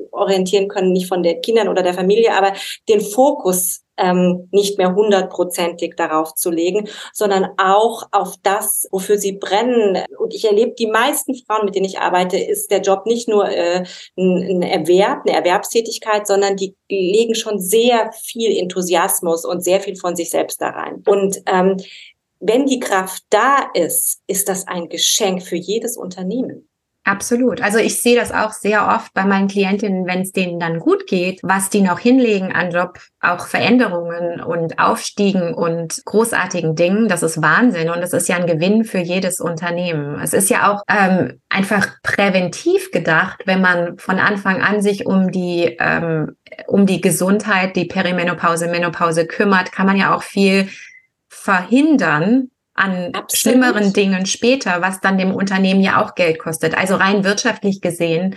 wegorientieren 0.05 0.67
können, 0.67 0.91
nicht 0.91 1.07
von 1.07 1.23
den 1.23 1.41
Kindern 1.41 1.67
oder 1.67 1.83
der 1.83 1.93
Familie, 1.93 2.33
aber 2.35 2.53
den 2.89 3.01
Fokus 3.01 3.81
ähm, 3.97 4.47
nicht 4.51 4.77
mehr 4.77 4.95
hundertprozentig 4.95 5.95
darauf 5.95 6.33
zu 6.33 6.49
legen, 6.49 6.87
sondern 7.13 7.49
auch 7.57 8.03
auf 8.11 8.35
das, 8.41 8.87
wofür 8.91 9.17
sie 9.17 9.33
brennen. 9.33 10.03
Und 10.17 10.33
ich 10.33 10.45
erlebe, 10.45 10.73
die 10.77 10.87
meisten 10.87 11.35
Frauen, 11.35 11.65
mit 11.65 11.75
denen 11.75 11.85
ich 11.85 11.99
arbeite, 11.99 12.37
ist 12.37 12.71
der 12.71 12.81
Job 12.81 13.05
nicht 13.05 13.29
nur 13.29 13.47
äh, 13.49 13.83
ein, 14.17 14.47
ein 14.49 14.61
Erwerb, 14.63 15.21
eine 15.25 15.37
Erwerbstätigkeit, 15.37 16.25
sondern 16.25 16.55
die 16.55 16.75
legen 16.89 17.35
schon 17.35 17.59
sehr 17.59 18.11
viel 18.13 18.57
Enthusiasmus 18.57 19.45
und 19.45 19.63
sehr 19.63 19.79
viel 19.79 19.95
von 19.95 20.15
sich 20.15 20.29
selbst 20.29 20.61
da 20.61 20.69
rein. 20.69 21.03
Und 21.07 21.37
ähm, 21.45 21.77
wenn 22.39 22.65
die 22.65 22.79
Kraft 22.79 23.23
da 23.29 23.69
ist, 23.75 24.21
ist 24.25 24.49
das 24.49 24.67
ein 24.67 24.89
Geschenk 24.89 25.43
für 25.43 25.57
jedes 25.57 25.95
Unternehmen. 25.95 26.70
Absolut. 27.03 27.61
Also 27.61 27.79
ich 27.79 27.99
sehe 27.99 28.15
das 28.15 28.31
auch 28.31 28.51
sehr 28.51 28.87
oft 28.87 29.11
bei 29.15 29.25
meinen 29.25 29.47
Klientinnen, 29.47 30.05
wenn 30.05 30.21
es 30.21 30.33
denen 30.33 30.59
dann 30.59 30.77
gut 30.77 31.07
geht, 31.07 31.39
was 31.41 31.71
die 31.71 31.81
noch 31.81 31.97
hinlegen 31.97 32.51
an 32.51 32.69
Job, 32.69 32.99
auch 33.19 33.47
Veränderungen 33.47 34.39
und 34.39 34.77
Aufstiegen 34.77 35.55
und 35.55 35.99
großartigen 36.05 36.75
Dingen. 36.75 37.07
Das 37.07 37.23
ist 37.23 37.41
Wahnsinn 37.41 37.89
und 37.89 38.03
es 38.03 38.13
ist 38.13 38.29
ja 38.29 38.35
ein 38.35 38.45
Gewinn 38.45 38.83
für 38.83 38.99
jedes 38.99 39.39
Unternehmen. 39.39 40.21
Es 40.21 40.33
ist 40.33 40.51
ja 40.51 40.71
auch 40.71 40.83
ähm, 40.87 41.41
einfach 41.49 41.87
präventiv 42.03 42.91
gedacht, 42.91 43.41
wenn 43.45 43.61
man 43.61 43.97
von 43.97 44.19
Anfang 44.19 44.61
an 44.61 44.83
sich 44.83 45.07
um 45.07 45.31
die 45.31 45.75
ähm, 45.79 46.35
um 46.67 46.85
die 46.85 47.01
Gesundheit, 47.01 47.75
die 47.75 47.85
Perimenopause, 47.85 48.67
Menopause 48.67 49.25
kümmert, 49.25 49.71
kann 49.71 49.87
man 49.87 49.97
ja 49.97 50.15
auch 50.15 50.21
viel 50.21 50.69
verhindern, 51.29 52.51
an 52.73 53.13
Absolut. 53.13 53.31
schlimmeren 53.31 53.93
Dingen 53.93 54.25
später, 54.25 54.81
was 54.81 55.01
dann 55.01 55.17
dem 55.17 55.33
Unternehmen 55.33 55.81
ja 55.81 56.01
auch 56.01 56.15
Geld 56.15 56.39
kostet. 56.39 56.77
Also 56.77 56.95
rein 56.95 57.23
wirtschaftlich 57.23 57.81
gesehen 57.81 58.35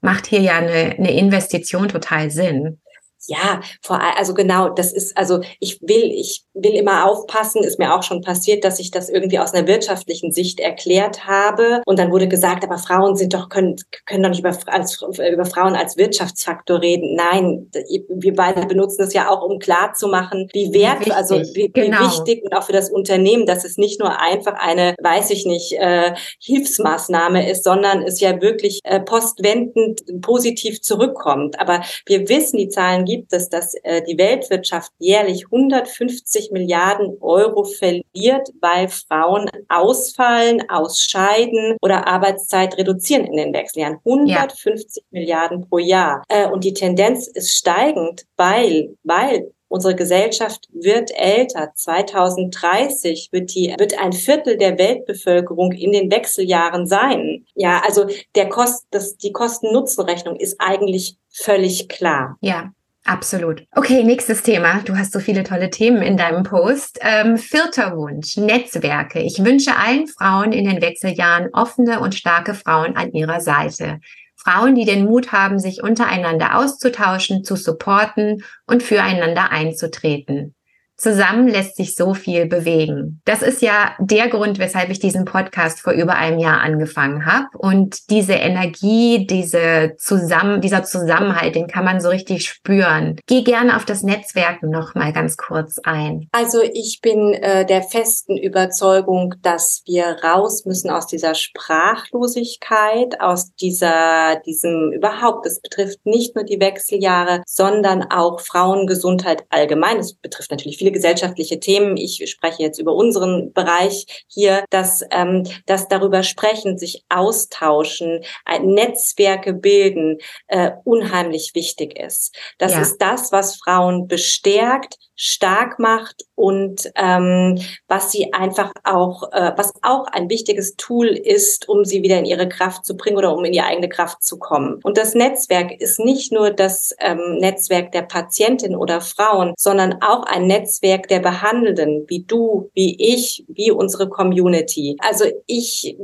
macht 0.00 0.26
hier 0.26 0.40
ja 0.40 0.58
eine, 0.58 0.96
eine 0.98 1.12
Investition 1.12 1.88
total 1.88 2.30
Sinn. 2.30 2.80
Ja, 3.26 3.60
vor 3.82 4.00
also 4.16 4.34
genau, 4.34 4.68
das 4.68 4.92
ist 4.92 5.16
also 5.16 5.40
ich 5.60 5.80
will 5.82 6.12
ich 6.12 6.44
will 6.54 6.74
immer 6.74 7.06
aufpassen, 7.06 7.62
ist 7.62 7.78
mir 7.78 7.94
auch 7.94 8.02
schon 8.02 8.22
passiert, 8.22 8.64
dass 8.64 8.78
ich 8.78 8.90
das 8.90 9.08
irgendwie 9.08 9.38
aus 9.38 9.52
einer 9.52 9.66
wirtschaftlichen 9.66 10.32
Sicht 10.32 10.60
erklärt 10.60 11.26
habe 11.26 11.82
und 11.86 11.98
dann 11.98 12.10
wurde 12.10 12.28
gesagt, 12.28 12.64
aber 12.64 12.78
Frauen 12.78 13.16
sind 13.16 13.34
doch 13.34 13.48
können 13.48 13.76
können 14.06 14.22
doch 14.22 14.30
nicht 14.30 14.40
über 14.40 14.56
als, 14.66 15.02
über 15.02 15.44
Frauen 15.44 15.74
als 15.74 15.96
Wirtschaftsfaktor 15.96 16.80
reden. 16.80 17.16
Nein, 17.16 17.70
wir 18.08 18.34
beide 18.34 18.66
benutzen 18.66 19.02
das 19.02 19.12
ja 19.12 19.30
auch, 19.30 19.42
um 19.42 19.58
klar 19.58 19.94
zu 19.94 20.08
machen, 20.08 20.48
wie 20.52 20.72
wert 20.72 21.10
also 21.10 21.36
wie, 21.54 21.68
genau. 21.68 21.98
wie 21.98 22.04
wichtig 22.06 22.44
und 22.44 22.54
auch 22.54 22.64
für 22.64 22.72
das 22.72 22.90
Unternehmen, 22.90 23.46
dass 23.46 23.64
es 23.64 23.76
nicht 23.76 24.00
nur 24.00 24.20
einfach 24.20 24.54
eine, 24.54 24.94
weiß 25.02 25.30
ich 25.30 25.46
nicht, 25.46 25.72
äh, 25.72 26.14
Hilfsmaßnahme 26.40 27.50
ist, 27.50 27.64
sondern 27.64 28.02
es 28.02 28.20
ja 28.20 28.40
wirklich 28.40 28.80
äh, 28.84 29.00
postwendend 29.00 30.02
positiv 30.20 30.80
zurückkommt. 30.82 31.58
Aber 31.60 31.82
wir 32.06 32.28
wissen, 32.28 32.58
die 32.58 32.68
Zahlen 32.68 33.04
gibt 33.04 33.15
gibt 33.16 33.32
es, 33.32 33.48
dass 33.48 33.74
äh, 33.82 34.02
die 34.02 34.18
Weltwirtschaft 34.18 34.92
jährlich 34.98 35.46
150 35.46 36.50
Milliarden 36.52 37.16
Euro 37.20 37.64
verliert, 37.64 38.50
weil 38.60 38.88
Frauen 38.88 39.50
ausfallen, 39.68 40.62
ausscheiden 40.68 41.76
oder 41.80 42.06
Arbeitszeit 42.06 42.76
reduzieren 42.76 43.26
in 43.26 43.36
den 43.36 43.54
Wechseljahren. 43.54 43.98
150 44.04 45.02
ja. 45.10 45.18
Milliarden 45.18 45.68
pro 45.68 45.78
Jahr. 45.78 46.22
Äh, 46.28 46.48
und 46.48 46.64
die 46.64 46.74
Tendenz 46.74 47.26
ist 47.26 47.56
steigend, 47.56 48.24
weil, 48.36 48.96
weil 49.02 49.50
Unsere 49.68 49.96
Gesellschaft 49.96 50.68
wird 50.72 51.10
älter. 51.16 51.72
2030 51.74 53.30
wird 53.32 53.52
die, 53.54 53.74
wird 53.76 53.98
ein 53.98 54.12
Viertel 54.12 54.56
der 54.56 54.78
Weltbevölkerung 54.78 55.72
in 55.72 55.92
den 55.92 56.10
Wechseljahren 56.10 56.86
sein. 56.86 57.44
Ja, 57.54 57.82
also 57.84 58.06
der 58.36 58.48
Kost, 58.48 58.86
das, 58.90 59.16
die 59.16 59.32
Kosten-Nutzen-Rechnung 59.32 60.36
ist 60.36 60.60
eigentlich 60.60 61.16
völlig 61.30 61.88
klar. 61.88 62.38
Ja. 62.40 62.70
Absolut. 63.06 63.62
Okay, 63.76 64.02
nächstes 64.02 64.42
Thema. 64.42 64.80
Du 64.84 64.98
hast 64.98 65.12
so 65.12 65.20
viele 65.20 65.44
tolle 65.44 65.70
Themen 65.70 66.02
in 66.02 66.16
deinem 66.16 66.42
Post. 66.42 66.98
Ähm, 67.02 67.38
vierter 67.38 67.96
Wunsch, 67.96 68.36
Netzwerke. 68.36 69.20
Ich 69.20 69.44
wünsche 69.44 69.76
allen 69.76 70.08
Frauen 70.08 70.50
in 70.50 70.68
den 70.68 70.82
Wechseljahren 70.82 71.50
offene 71.52 72.00
und 72.00 72.16
starke 72.16 72.54
Frauen 72.54 72.96
an 72.96 73.12
ihrer 73.12 73.40
Seite. 73.40 74.00
Frauen, 74.34 74.74
die 74.74 74.84
den 74.84 75.04
Mut 75.04 75.30
haben, 75.30 75.60
sich 75.60 75.84
untereinander 75.84 76.58
auszutauschen, 76.58 77.44
zu 77.44 77.54
supporten 77.54 78.42
und 78.66 78.82
füreinander 78.82 79.52
einzutreten. 79.52 80.55
Zusammen 80.96 81.46
lässt 81.46 81.76
sich 81.76 81.94
so 81.94 82.14
viel 82.14 82.46
bewegen. 82.46 83.20
Das 83.26 83.42
ist 83.42 83.60
ja 83.60 83.94
der 83.98 84.28
Grund, 84.28 84.58
weshalb 84.58 84.88
ich 84.88 84.98
diesen 84.98 85.26
Podcast 85.26 85.80
vor 85.80 85.92
über 85.92 86.14
einem 86.14 86.38
Jahr 86.38 86.60
angefangen 86.60 87.26
habe. 87.26 87.46
Und 87.58 88.08
diese 88.10 88.32
Energie, 88.32 89.26
diese 89.26 89.94
Zusammen, 89.98 90.62
dieser 90.62 90.84
Zusammenhalt, 90.84 91.54
den 91.54 91.66
kann 91.66 91.84
man 91.84 92.00
so 92.00 92.08
richtig 92.08 92.46
spüren. 92.46 93.16
Geh 93.26 93.42
gerne 93.42 93.76
auf 93.76 93.84
das 93.84 94.02
Netzwerken 94.02 94.70
noch 94.70 94.94
mal 94.94 95.12
ganz 95.12 95.36
kurz 95.36 95.78
ein. 95.84 96.28
Also 96.32 96.62
ich 96.62 97.00
bin 97.02 97.34
äh, 97.34 97.66
der 97.66 97.82
festen 97.82 98.36
Überzeugung, 98.38 99.34
dass 99.42 99.82
wir 99.84 100.16
raus 100.24 100.64
müssen 100.64 100.88
aus 100.88 101.06
dieser 101.06 101.34
Sprachlosigkeit, 101.34 103.20
aus 103.20 103.54
dieser, 103.54 104.40
diesem 104.46 104.92
überhaupt. 104.92 105.46
Es 105.46 105.60
betrifft 105.60 106.04
nicht 106.04 106.34
nur 106.34 106.44
die 106.44 106.60
Wechseljahre, 106.60 107.42
sondern 107.46 108.04
auch 108.10 108.40
Frauengesundheit 108.40 109.44
allgemein. 109.50 109.98
Es 109.98 110.14
betrifft 110.14 110.50
natürlich 110.50 110.78
viele 110.78 110.85
viele 110.86 110.92
gesellschaftliche 110.92 111.58
Themen. 111.58 111.96
Ich 111.96 112.22
spreche 112.30 112.62
jetzt 112.62 112.78
über 112.78 112.94
unseren 112.94 113.52
Bereich 113.52 114.24
hier, 114.28 114.64
dass, 114.70 115.02
ähm, 115.10 115.42
dass 115.66 115.88
darüber 115.88 116.22
sprechen, 116.22 116.78
sich 116.78 117.04
austauschen, 117.08 118.20
Netzwerke 118.62 119.52
bilden, 119.52 120.18
äh, 120.46 120.70
unheimlich 120.84 121.52
wichtig 121.54 121.98
ist. 121.98 122.36
Das 122.58 122.72
ja. 122.72 122.82
ist 122.82 122.98
das, 122.98 123.32
was 123.32 123.56
Frauen 123.56 124.06
bestärkt, 124.06 124.96
stark 125.16 125.78
macht 125.78 126.26
und 126.34 126.92
ähm, 126.94 127.58
was 127.88 128.12
sie 128.12 128.32
einfach 128.34 128.72
auch, 128.84 129.32
äh, 129.32 129.52
was 129.56 129.72
auch 129.82 130.06
ein 130.06 130.28
wichtiges 130.28 130.76
Tool 130.76 131.08
ist, 131.08 131.68
um 131.68 131.84
sie 131.84 132.02
wieder 132.02 132.18
in 132.18 132.26
ihre 132.26 132.48
Kraft 132.48 132.84
zu 132.84 132.96
bringen 132.96 133.16
oder 133.16 133.34
um 133.34 133.44
in 133.44 133.54
ihre 133.54 133.66
eigene 133.66 133.88
Kraft 133.88 134.22
zu 134.22 134.38
kommen. 134.38 134.78
Und 134.82 134.98
das 134.98 135.14
Netzwerk 135.14 135.80
ist 135.80 135.98
nicht 135.98 136.32
nur 136.32 136.50
das 136.50 136.94
ähm, 137.00 137.38
Netzwerk 137.38 137.92
der 137.92 138.02
Patientin 138.02 138.76
oder 138.76 139.00
Frauen, 139.00 139.54
sondern 139.56 140.02
auch 140.02 140.24
ein 140.24 140.46
Netzwerk 140.46 141.08
der 141.08 141.20
Behandelnden, 141.20 142.04
wie 142.08 142.24
du, 142.24 142.70
wie 142.74 142.96
ich, 142.98 143.44
wie 143.48 143.70
unsere 143.70 144.08
Community. 144.08 144.96
Also 145.00 145.24
ich 145.46 145.96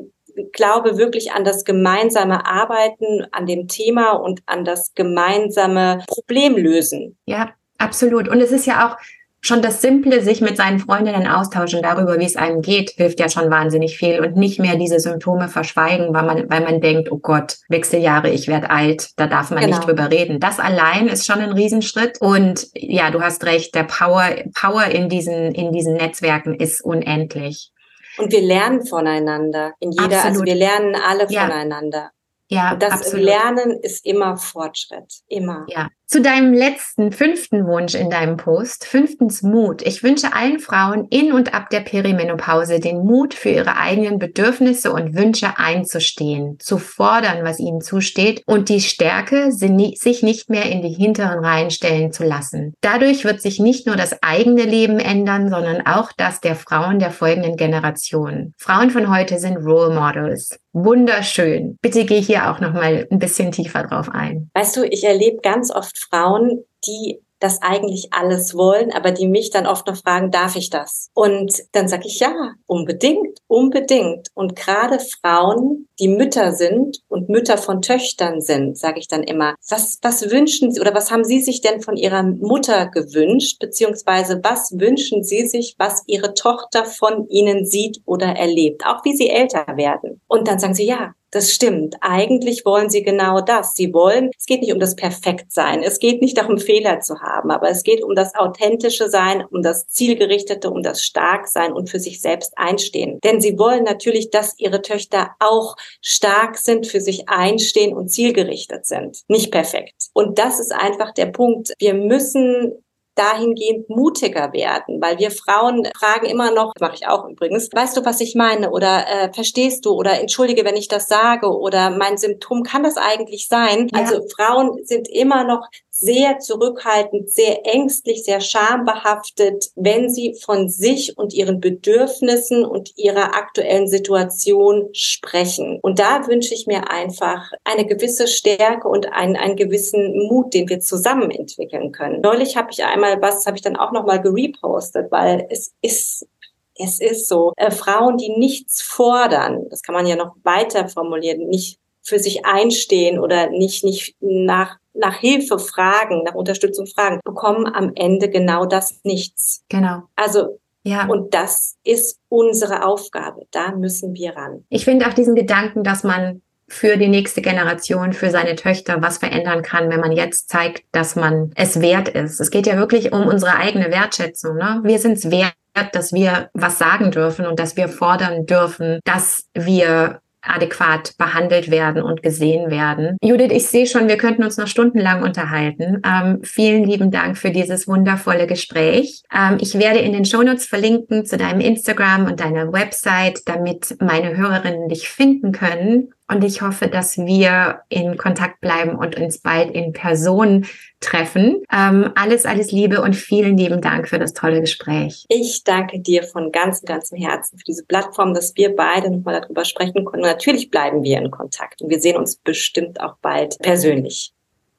glaube 0.53 0.96
wirklich 0.96 1.33
an 1.33 1.44
das 1.44 1.64
gemeinsame 1.64 2.46
Arbeiten 2.46 3.27
an 3.33 3.46
dem 3.46 3.68
Thema 3.68 4.12
und 4.12 4.40
an 4.46 4.64
das 4.64 4.94
gemeinsame 4.94 6.03
Problemlösen. 6.07 7.18
Ja, 7.27 7.51
Absolut. 7.83 8.29
Und 8.29 8.40
es 8.40 8.53
ist 8.53 8.66
ja 8.66 8.88
auch 8.88 8.97
schon 9.45 9.61
das 9.61 9.83
Simple, 9.83 10.23
sich 10.23 10.40
mit 10.40 10.57
seinen 10.57 10.79
Freundinnen 10.79 11.27
austauschen 11.27 11.83
darüber, 11.83 12.18
wie 12.21 12.25
es 12.25 12.37
einem 12.37 12.62
geht, 12.62 12.90
hilft 12.90 13.18
ja 13.18 13.29
schon 13.29 13.51
wahnsinnig 13.51 13.99
viel 13.99 14.21
und 14.21 14.37
nicht 14.37 14.61
mehr 14.61 14.77
diese 14.77 15.01
Symptome 15.01 15.49
verschweigen, 15.49 16.14
weil 16.14 16.23
man, 16.23 16.49
weil 16.49 16.61
man 16.61 16.81
denkt, 16.81 17.11
oh 17.11 17.18
Gott, 17.18 17.57
Wechseljahre, 17.68 18.31
ich 18.31 18.47
werde 18.47 18.71
alt, 18.71 19.11
da 19.16 19.27
darf 19.27 19.51
man 19.51 19.61
genau. 19.61 19.77
nicht 19.77 19.88
drüber 19.88 20.11
reden. 20.12 20.38
Das 20.38 20.61
allein 20.61 21.09
ist 21.09 21.27
schon 21.27 21.40
ein 21.40 21.53
Riesenschritt. 21.53 22.21
Und 22.21 22.68
ja, 22.75 23.11
du 23.11 23.21
hast 23.21 23.45
recht, 23.45 23.75
der 23.75 23.85
Power, 23.85 24.31
Power 24.55 24.85
in 24.85 25.09
diesen, 25.09 25.53
in 25.53 25.73
diesen 25.73 25.95
Netzwerken 25.95 26.55
ist 26.55 26.81
unendlich. 26.81 27.73
Und 28.18 28.31
wir 28.31 28.42
lernen 28.42 28.87
voneinander. 28.87 29.73
In 29.81 29.90
jeder, 29.90 30.05
also 30.05 30.16
Absolut. 30.16 30.37
also 30.37 30.45
wir 30.45 30.55
lernen 30.55 30.95
alle 30.95 31.27
ja. 31.31 31.42
voneinander. 31.42 32.11
Ja, 32.49 32.75
und 32.75 32.83
das 32.83 32.92
absolut. 32.92 33.25
Lernen 33.25 33.81
ist 33.81 34.05
immer 34.05 34.37
Fortschritt, 34.37 35.23
immer. 35.27 35.64
Ja, 35.68 35.88
zu 36.12 36.20
deinem 36.20 36.53
letzten, 36.53 37.11
fünften 37.11 37.66
Wunsch 37.66 37.94
in 37.94 38.11
deinem 38.11 38.37
Post. 38.37 38.85
Fünftens 38.85 39.40
Mut. 39.40 39.81
Ich 39.81 40.03
wünsche 40.03 40.35
allen 40.35 40.59
Frauen 40.59 41.07
in 41.09 41.33
und 41.33 41.55
ab 41.55 41.70
der 41.70 41.81
Perimenopause 41.81 42.81
den 42.81 42.98
Mut, 42.98 43.33
für 43.33 43.48
ihre 43.48 43.79
eigenen 43.79 44.18
Bedürfnisse 44.18 44.92
und 44.92 45.16
Wünsche 45.16 45.55
einzustehen, 45.57 46.59
zu 46.59 46.77
fordern, 46.77 47.44
was 47.44 47.59
ihnen 47.59 47.81
zusteht 47.81 48.42
und 48.44 48.68
die 48.68 48.83
Stärke, 48.83 49.53
sich 49.53 50.22
nicht 50.22 50.51
mehr 50.51 50.66
in 50.66 50.83
die 50.83 50.92
hinteren 50.92 51.42
Reihen 51.42 51.70
stellen 51.70 52.12
zu 52.12 52.25
lassen. 52.25 52.75
Dadurch 52.83 53.25
wird 53.25 53.40
sich 53.40 53.59
nicht 53.59 53.87
nur 53.87 53.96
das 53.96 54.22
eigene 54.22 54.64
Leben 54.64 54.98
ändern, 54.98 55.48
sondern 55.48 55.87
auch 55.87 56.12
das 56.14 56.42
der 56.42 56.57
Frauen 56.57 56.98
der 56.98 57.11
folgenden 57.11 57.57
Generationen. 57.57 58.53
Frauen 58.59 58.90
von 58.90 59.11
heute 59.11 59.38
sind 59.38 59.57
Role 59.57 59.94
Models. 59.94 60.59
Wunderschön. 60.75 61.79
Bitte 61.83 62.07
geh 62.07 62.20
hier 62.20 62.51
auch 62.51 62.61
noch 62.61 62.72
mal 62.72 63.07
ein 63.11 63.18
bisschen 63.18 63.53
tiefer 63.53 63.83
drauf 63.83 64.09
ein. 64.11 64.51
Weißt 64.55 64.75
du, 64.77 64.85
ich 64.85 65.05
erlebe 65.05 65.38
ganz 65.42 65.70
oft 65.70 66.02
Frauen, 66.03 66.65
die 66.87 67.21
das 67.43 67.61
eigentlich 67.61 68.12
alles 68.12 68.55
wollen, 68.55 68.93
aber 68.93 69.11
die 69.11 69.27
mich 69.27 69.51
dann 69.51 69.67
oft 69.67 69.87
noch 69.87 69.97
fragen, 69.97 70.31
darf 70.31 70.55
ich 70.55 70.71
das? 70.71 71.11
Und 71.12 71.53
dann 71.73 71.88
sage 71.88 72.07
ich 72.07 72.21
ja, 72.21 72.53
unbedingt, 72.67 73.38
unbedingt. 73.53 74.29
Und 74.35 74.57
gerade 74.57 74.99
Frauen, 74.99 75.87
die 76.01 76.09
Mütter 76.09 76.53
sind 76.53 77.03
und 77.09 77.29
Mütter 77.29 77.59
von 77.59 77.83
Töchtern 77.83 78.41
sind, 78.41 78.79
sage 78.79 78.99
ich 78.99 79.09
dann 79.09 79.23
immer, 79.23 79.55
was, 79.69 79.99
was 80.01 80.31
wünschen 80.31 80.73
Sie 80.73 80.81
oder 80.81 80.95
was 80.95 81.11
haben 81.11 81.25
Sie 81.25 81.43
sich 81.43 81.61
denn 81.61 81.83
von 81.83 81.97
Ihrer 81.97 82.23
Mutter 82.23 82.87
gewünscht, 82.87 83.59
beziehungsweise 83.61 84.41
was 84.43 84.73
wünschen 84.79 85.23
Sie 85.23 85.47
sich, 85.47 85.75
was 85.79 86.03
Ihre 86.07 86.33
Tochter 86.33 86.87
von 86.87 87.29
Ihnen 87.29 87.67
sieht 87.67 88.01
oder 88.07 88.29
erlebt, 88.29 88.87
auch 88.87 89.05
wie 89.05 89.15
sie 89.15 89.29
älter 89.29 89.67
werden. 89.77 90.21
Und 90.29 90.49
dann 90.49 90.59
sagen 90.59 90.75
sie, 90.75 90.87
ja, 90.87 91.12
das 91.33 91.51
stimmt. 91.51 91.97
Eigentlich 92.03 92.67
wollen 92.67 92.91
sie 92.91 93.03
genau 93.03 93.41
das. 93.41 93.73
Sie 93.75 93.95
wollen, 93.95 94.31
es 94.38 94.45
geht 94.45 94.61
nicht 94.61 94.73
um 94.73 94.79
das 94.79 94.95
Perfektsein. 94.95 95.83
Es 95.83 95.99
geht 95.99 96.21
nicht 96.21 96.37
darum, 96.37 96.59
Fehler 96.59 97.01
zu 97.01 97.21
haben, 97.21 97.51
aber 97.51 97.71
es 97.71 97.85
geht 97.85 98.05
um 98.05 98.15
das 98.15 98.35
authentische 98.35 99.09
Sein, 99.09 99.43
um 99.51 99.62
das 99.62 99.88
zielgerichtete, 99.88 100.71
um 100.71 100.83
das 100.83 101.03
Starksein 101.03 101.73
und 101.73 101.88
für 101.88 101.99
sich 101.99 102.21
selbst 102.21 102.53
einstehen. 102.57 103.19
Denn 103.25 103.41
sie 103.42 103.59
wollen 103.59 103.85
natürlich, 103.85 104.31
dass 104.31 104.59
ihre 104.59 104.81
Töchter 104.81 105.31
auch 105.38 105.76
stark 106.00 106.57
sind, 106.57 106.87
für 106.87 107.00
sich 107.00 107.28
einstehen 107.28 107.94
und 107.94 108.09
zielgerichtet 108.09 108.87
sind. 108.87 109.18
Nicht 109.28 109.50
perfekt. 109.50 109.95
Und 110.14 110.38
das 110.38 110.61
ist 110.61 110.72
einfach 110.72 111.12
der 111.12 111.26
Punkt. 111.26 111.72
Wir 111.78 111.95
müssen 111.95 112.82
dahingehend 113.14 113.90
mutiger 113.90 114.53
werden, 114.53 115.01
weil 115.01 115.18
wir 115.18 115.30
Frauen 115.30 115.86
fragen 115.97 116.26
immer 116.26 116.51
noch, 116.51 116.72
mache 116.80 116.95
ich 116.95 117.07
auch 117.07 117.28
übrigens, 117.28 117.68
weißt 117.72 117.97
du, 117.97 118.05
was 118.05 118.20
ich 118.20 118.34
meine 118.34 118.70
oder 118.70 119.05
äh, 119.07 119.32
verstehst 119.32 119.84
du 119.84 119.90
oder 119.90 120.18
entschuldige, 120.18 120.64
wenn 120.64 120.76
ich 120.76 120.88
das 120.88 121.09
sage 121.09 121.49
oder 121.49 121.90
mein 121.90 122.16
Symptom 122.16 122.62
kann 122.62 122.82
das 122.82 122.97
eigentlich 122.97 123.49
sein? 123.49 123.88
Ja. 123.93 124.01
Also 124.01 124.22
Frauen 124.34 124.82
sind 124.84 125.09
immer 125.09 125.45
noch 125.45 125.68
sehr 126.03 126.40
zurückhaltend, 126.40 127.30
sehr 127.30 127.64
ängstlich, 127.64 128.24
sehr 128.24 128.40
schambehaftet, 128.40 129.70
wenn 129.76 130.11
sie 130.11 130.34
von 130.34 130.68
sich 130.68 131.16
und 131.16 131.32
ihren 131.32 131.61
Bedürfnissen 131.61 132.64
und 132.64 132.98
ihrer 132.98 133.36
aktuellen 133.36 133.86
Situation 133.86 134.88
sprechen. 134.92 135.78
Und 135.80 136.00
da 136.00 136.26
wünsche 136.26 136.55
ich 136.55 136.66
mir 136.66 136.90
einfach 136.90 137.53
eine 137.62 137.86
gewisse 137.86 138.26
Stärke 138.26 138.88
und 138.88 139.12
einen, 139.12 139.36
einen 139.36 139.57
gewissen 139.57 140.26
Mut, 140.26 140.53
den 140.55 140.68
wir 140.68 140.80
zusammen 140.80 141.30
entwickeln 141.30 141.92
können. 141.92 142.20
Neulich 142.20 142.57
habe 142.57 142.68
ich 142.72 142.84
einmal 142.84 143.22
was, 143.22 143.46
habe 143.46 143.57
ich 143.57 143.62
dann 143.62 143.76
auch 143.76 143.92
nochmal 143.92 144.20
gerepostet, 144.20 145.11
weil 145.12 145.46
es 145.50 145.72
ist 145.82 146.26
es 146.74 147.00
ist 147.00 147.28
so, 147.28 147.53
äh, 147.57 147.70
Frauen, 147.70 148.16
die 148.16 148.30
nichts 148.30 148.80
fordern, 148.80 149.68
das 149.68 149.82
kann 149.82 149.94
man 149.94 150.07
ja 150.07 150.16
noch 150.16 150.34
weiter 150.42 150.88
formulieren, 150.88 151.46
nicht 151.48 151.78
für 152.03 152.18
sich 152.18 152.44
einstehen 152.44 153.20
oder 153.20 153.50
nicht, 153.50 153.84
nicht 153.84 154.16
nach 154.20 154.78
nach 154.95 155.16
Hilfe 155.16 155.59
fragen, 155.59 156.22
nach 156.24 156.34
Unterstützung 156.34 156.86
fragen, 156.86 157.20
bekommen 157.24 157.66
am 157.66 157.93
Ende 157.95 158.28
genau 158.28 158.66
das 158.66 159.01
nichts. 159.05 159.64
Genau. 159.68 160.03
Also 160.16 160.59
ja. 160.84 161.07
Und 161.07 161.32
das 161.32 161.76
ist 161.84 162.18
unsere 162.28 162.84
Aufgabe. 162.84 163.47
Da 163.53 163.72
müssen 163.72 164.14
wir 164.14 164.36
ran. 164.36 164.64
Ich 164.68 164.84
finde 164.84 165.07
auch 165.07 165.14
diesen 165.14 165.34
Gedanken, 165.34 165.84
dass 165.84 166.03
man 166.03 166.43
für 166.68 166.97
die 166.97 167.09
nächste 167.09 167.43
Generation, 167.43 168.12
für 168.14 168.30
seine 168.30 168.57
Töchter 168.57 169.03
was 169.03 169.18
verändern 169.18 169.62
kann, 169.62 169.90
wenn 169.90 170.01
man 170.01 170.12
jetzt 170.12 170.49
zeigt, 170.49 170.84
dass 170.90 171.16
man 171.16 171.53
es 171.55 171.80
wert 171.80 172.09
ist. 172.09 172.40
Es 172.40 172.51
geht 172.51 172.66
ja 172.66 172.76
wirklich 172.76 173.12
um 173.12 173.26
unsere 173.26 173.57
eigene 173.57 173.90
Wertschätzung. 173.90 174.57
Ne? 174.57 174.80
Wir 174.82 174.99
sind 174.99 175.18
es 175.18 175.30
wert, 175.30 175.55
dass 175.93 176.12
wir 176.12 176.51
was 176.55 176.78
sagen 176.78 177.11
dürfen 177.11 177.47
und 177.47 177.59
dass 177.59 177.76
wir 177.76 177.88
fordern 177.88 178.47
dürfen, 178.47 179.01
dass 179.05 179.47
wir 179.55 180.20
adäquat 180.43 181.16
behandelt 181.18 181.70
werden 181.70 182.03
und 182.03 182.22
gesehen 182.22 182.70
werden. 182.70 183.16
Judith, 183.22 183.53
ich 183.53 183.68
sehe 183.68 183.86
schon, 183.86 184.09
wir 184.09 184.16
könnten 184.16 184.43
uns 184.43 184.57
noch 184.57 184.66
stundenlang 184.66 185.22
unterhalten. 185.22 186.03
Ähm, 186.05 186.40
vielen 186.43 186.84
lieben 186.84 187.11
Dank 187.11 187.38
für 187.38 187.51
dieses 187.51 187.86
wundervolle 187.88 188.47
Gespräch. 188.47 189.22
Ähm, 189.34 189.59
ich 189.61 189.78
werde 189.78 190.01
in 190.01 190.12
den 190.12 190.24
Shownotes 190.24 190.66
verlinken 190.66 191.24
zu 191.24 191.36
deinem 191.36 191.61
Instagram 191.61 192.26
und 192.26 192.40
deiner 192.40 192.72
Website, 192.72 193.43
damit 193.47 193.97
meine 194.01 194.36
Hörerinnen 194.36 194.88
dich 194.88 195.09
finden 195.09 195.53
können. 195.53 196.12
Und 196.33 196.45
ich 196.45 196.62
hoffe, 196.62 196.89
dass 196.89 197.18
wir 197.18 197.83
in 197.91 198.16
Kontakt 198.16 198.61
bleiben 198.62 198.97
und 198.97 199.16
uns 199.16 199.39
bald 199.39 199.70
in 199.74 199.93
Person 199.93 200.66
treffen. 201.01 201.62
Ähm, 201.70 202.11
alles, 202.14 202.47
alles 202.47 202.72
Liebe 202.72 203.03
und 203.03 203.14
vielen 203.14 203.59
lieben 203.59 203.83
Dank 203.83 204.09
für 204.09 204.18
das 204.18 204.33
tolle 204.33 204.62
Gespräch. 204.62 205.26
Ich 205.28 205.62
danke 205.64 206.01
dir 206.01 206.22
von 206.22 206.51
ganzem, 206.51 206.87
ganzem 206.87 207.18
Herzen 207.18 207.59
für 207.59 207.64
diese 207.64 207.85
Plattform, 207.85 208.33
dass 208.33 208.57
wir 208.57 208.74
beide 208.74 209.11
nochmal 209.11 209.43
darüber 209.43 209.66
sprechen 209.66 210.07
konnten. 210.07 210.24
Natürlich 210.24 210.70
bleiben 210.70 211.03
wir 211.03 211.18
in 211.18 211.30
Kontakt 211.30 211.83
und 211.83 211.91
wir 211.91 212.01
sehen 212.01 212.16
uns 212.16 212.37
bestimmt 212.37 213.01
auch 213.01 213.16
bald 213.20 213.59
persönlich. 213.59 214.33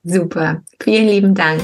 Super. 0.04 0.64
Vielen 0.82 1.08
lieben 1.08 1.36
Dank. 1.36 1.62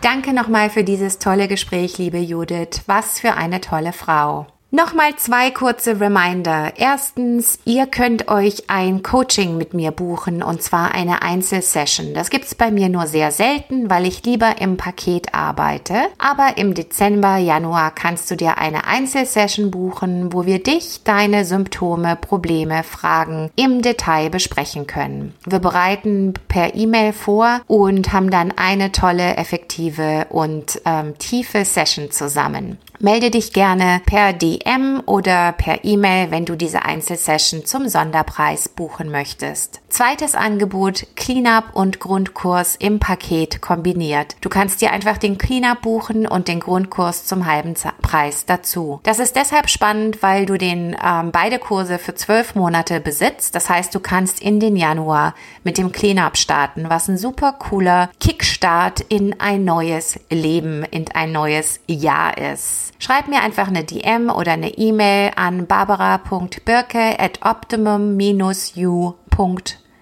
Danke 0.00 0.32
nochmal 0.32 0.70
für 0.70 0.84
dieses 0.84 1.18
tolle 1.18 1.48
Gespräch, 1.48 1.98
liebe 1.98 2.18
Judith. 2.18 2.82
Was 2.86 3.18
für 3.18 3.34
eine 3.34 3.60
tolle 3.60 3.92
Frau. 3.92 4.46
Nochmal 4.76 5.16
zwei 5.16 5.50
kurze 5.50 5.98
Reminder. 6.02 6.74
Erstens, 6.76 7.58
ihr 7.64 7.86
könnt 7.86 8.28
euch 8.28 8.68
ein 8.68 9.02
Coaching 9.02 9.56
mit 9.56 9.72
mir 9.72 9.90
buchen 9.90 10.42
und 10.42 10.60
zwar 10.60 10.92
eine 10.92 11.22
Einzelsession. 11.22 12.12
Das 12.12 12.28
gibt's 12.28 12.54
bei 12.54 12.70
mir 12.70 12.90
nur 12.90 13.06
sehr 13.06 13.32
selten, 13.32 13.88
weil 13.88 14.04
ich 14.04 14.22
lieber 14.26 14.60
im 14.60 14.76
Paket 14.76 15.32
arbeite. 15.32 15.94
Aber 16.18 16.58
im 16.58 16.74
Dezember, 16.74 17.38
Januar 17.38 17.90
kannst 17.94 18.30
du 18.30 18.36
dir 18.36 18.58
eine 18.58 18.86
Einzelsession 18.86 19.70
buchen, 19.70 20.34
wo 20.34 20.44
wir 20.44 20.62
dich, 20.62 21.00
deine 21.04 21.46
Symptome, 21.46 22.14
Probleme, 22.14 22.82
Fragen 22.82 23.50
im 23.56 23.80
Detail 23.80 24.28
besprechen 24.28 24.86
können. 24.86 25.34
Wir 25.46 25.58
bereiten 25.58 26.34
per 26.48 26.74
E-Mail 26.74 27.14
vor 27.14 27.62
und 27.66 28.12
haben 28.12 28.30
dann 28.30 28.52
eine 28.54 28.92
tolle, 28.92 29.38
effektive 29.38 30.26
und 30.28 30.82
ähm, 30.84 31.16
tiefe 31.16 31.64
Session 31.64 32.10
zusammen. 32.10 32.76
Melde 32.98 33.30
dich 33.30 33.52
gerne 33.52 34.00
per 34.06 34.32
DM 34.32 35.02
oder 35.04 35.52
per 35.52 35.84
E-Mail, 35.84 36.30
wenn 36.30 36.46
du 36.46 36.56
diese 36.56 36.82
Einzelsession 36.82 37.66
zum 37.66 37.88
Sonderpreis 37.88 38.70
buchen 38.70 39.10
möchtest. 39.10 39.82
Zweites 39.96 40.34
Angebot, 40.34 41.06
Cleanup 41.16 41.70
und 41.72 42.00
Grundkurs 42.00 42.76
im 42.76 43.00
Paket 43.00 43.62
kombiniert. 43.62 44.36
Du 44.42 44.50
kannst 44.50 44.82
dir 44.82 44.92
einfach 44.92 45.16
den 45.16 45.38
Cleanup 45.38 45.80
buchen 45.80 46.26
und 46.26 46.48
den 46.48 46.60
Grundkurs 46.60 47.24
zum 47.24 47.46
halben 47.46 47.72
Preis 48.02 48.44
dazu. 48.44 49.00
Das 49.04 49.18
ist 49.18 49.36
deshalb 49.36 49.70
spannend, 49.70 50.22
weil 50.22 50.44
du 50.44 50.58
den 50.58 50.94
ähm, 51.02 51.32
beide 51.32 51.58
Kurse 51.58 51.98
für 51.98 52.14
zwölf 52.14 52.54
Monate 52.54 53.00
besitzt. 53.00 53.54
Das 53.54 53.70
heißt, 53.70 53.94
du 53.94 54.00
kannst 54.00 54.42
in 54.42 54.60
den 54.60 54.76
Januar 54.76 55.34
mit 55.64 55.78
dem 55.78 55.92
Cleanup 55.92 56.36
starten, 56.36 56.90
was 56.90 57.08
ein 57.08 57.16
super 57.16 57.52
cooler 57.52 58.10
Kickstart 58.20 59.00
in 59.00 59.40
ein 59.40 59.64
neues 59.64 60.20
Leben, 60.28 60.84
in 60.90 61.06
ein 61.14 61.32
neues 61.32 61.80
Jahr 61.86 62.36
ist. 62.36 62.92
Schreib 62.98 63.28
mir 63.28 63.40
einfach 63.40 63.68
eine 63.68 63.84
DM 63.84 64.28
oder 64.28 64.52
eine 64.52 64.76
E-Mail 64.76 65.30
an 65.36 65.66
barbara.birke 65.66 67.18
at 67.18 67.40
optimum-u.com 67.46 69.16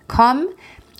komm, 0.08 0.46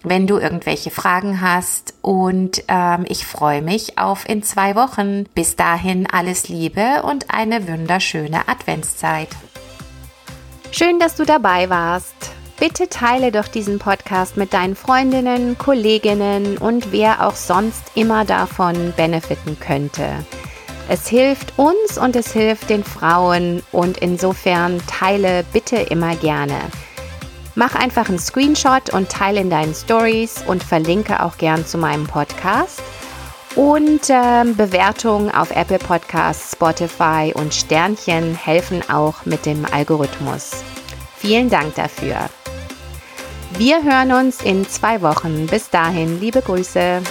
wenn 0.03 0.27
du 0.27 0.39
irgendwelche 0.39 0.91
Fragen 0.91 1.41
hast. 1.41 1.95
Und 2.03 2.63
ähm, 2.69 3.05
ich 3.09 3.27
freue 3.27 3.63
mich 3.63 3.99
auf 3.99 4.29
in 4.29 4.43
zwei 4.43 4.75
Wochen. 4.75 5.25
Bis 5.35 5.57
dahin 5.57 6.07
alles 6.11 6.49
Liebe 6.49 7.03
und 7.03 7.31
eine 7.31 7.67
wunderschöne 7.69 8.49
Adventszeit. 8.49 9.29
Schön, 10.71 10.99
dass 10.99 11.17
du 11.17 11.25
dabei 11.25 11.71
warst. 11.71 12.15
Bitte 12.59 12.89
teile 12.89 13.33
doch 13.33 13.49
diesen 13.49 13.79
Podcast 13.79 14.37
mit 14.37 14.53
deinen 14.53 14.77
Freundinnen, 14.77 15.59
Kolleginnen 15.59 16.57
und 16.57 16.93
wer 16.93 17.27
auch 17.27 17.35
sonst 17.35 17.83
immer 17.97 18.25
davon 18.25 18.93
benefiten 18.97 19.59
könnte. 19.59 20.09
Es 20.89 21.09
hilft 21.09 21.59
uns 21.59 21.99
und 21.99 22.15
es 22.15 22.33
hilft 22.33 22.71
den 22.71 22.85
Frauen 22.85 23.63
und 23.73 23.99
insofern 23.99 24.81
teile 24.87 25.45
bitte 25.53 25.77
immer 25.77 26.15
gerne. 26.15 26.59
Mach 27.57 27.75
einfach 27.75 28.09
einen 28.09 28.19
Screenshot 28.19 28.91
und 28.91 29.09
teile 29.09 29.41
in 29.41 29.51
deinen 29.51 29.75
Stories 29.75 30.43
und 30.47 30.65
verlinke 30.65 31.23
auch 31.23 31.39
gern 31.39 31.65
zu 31.65 31.79
meinem 31.79 32.07
Podcast. 32.07 32.83
Und 33.55 34.01
ähm, 34.09 34.57
Bewertungen 34.57 35.31
auf 35.31 35.53
Apple 35.53 35.79
Podcasts, 35.79 36.53
Spotify 36.53 37.33
und 37.35 37.55
Sternchen 37.55 38.35
helfen 38.35 38.83
auch 38.91 39.25
mit 39.25 39.47
dem 39.47 39.65
Algorithmus. 39.73 40.65
Vielen 41.17 41.49
Dank 41.49 41.77
dafür. 41.77 42.29
Wir 43.57 43.85
hören 43.85 44.11
uns 44.11 44.43
in 44.43 44.69
zwei 44.69 45.01
Wochen. 45.03 45.47
Bis 45.47 45.71
dahin, 45.71 46.21
liebe 46.21 46.43
Grüße. 46.43 47.03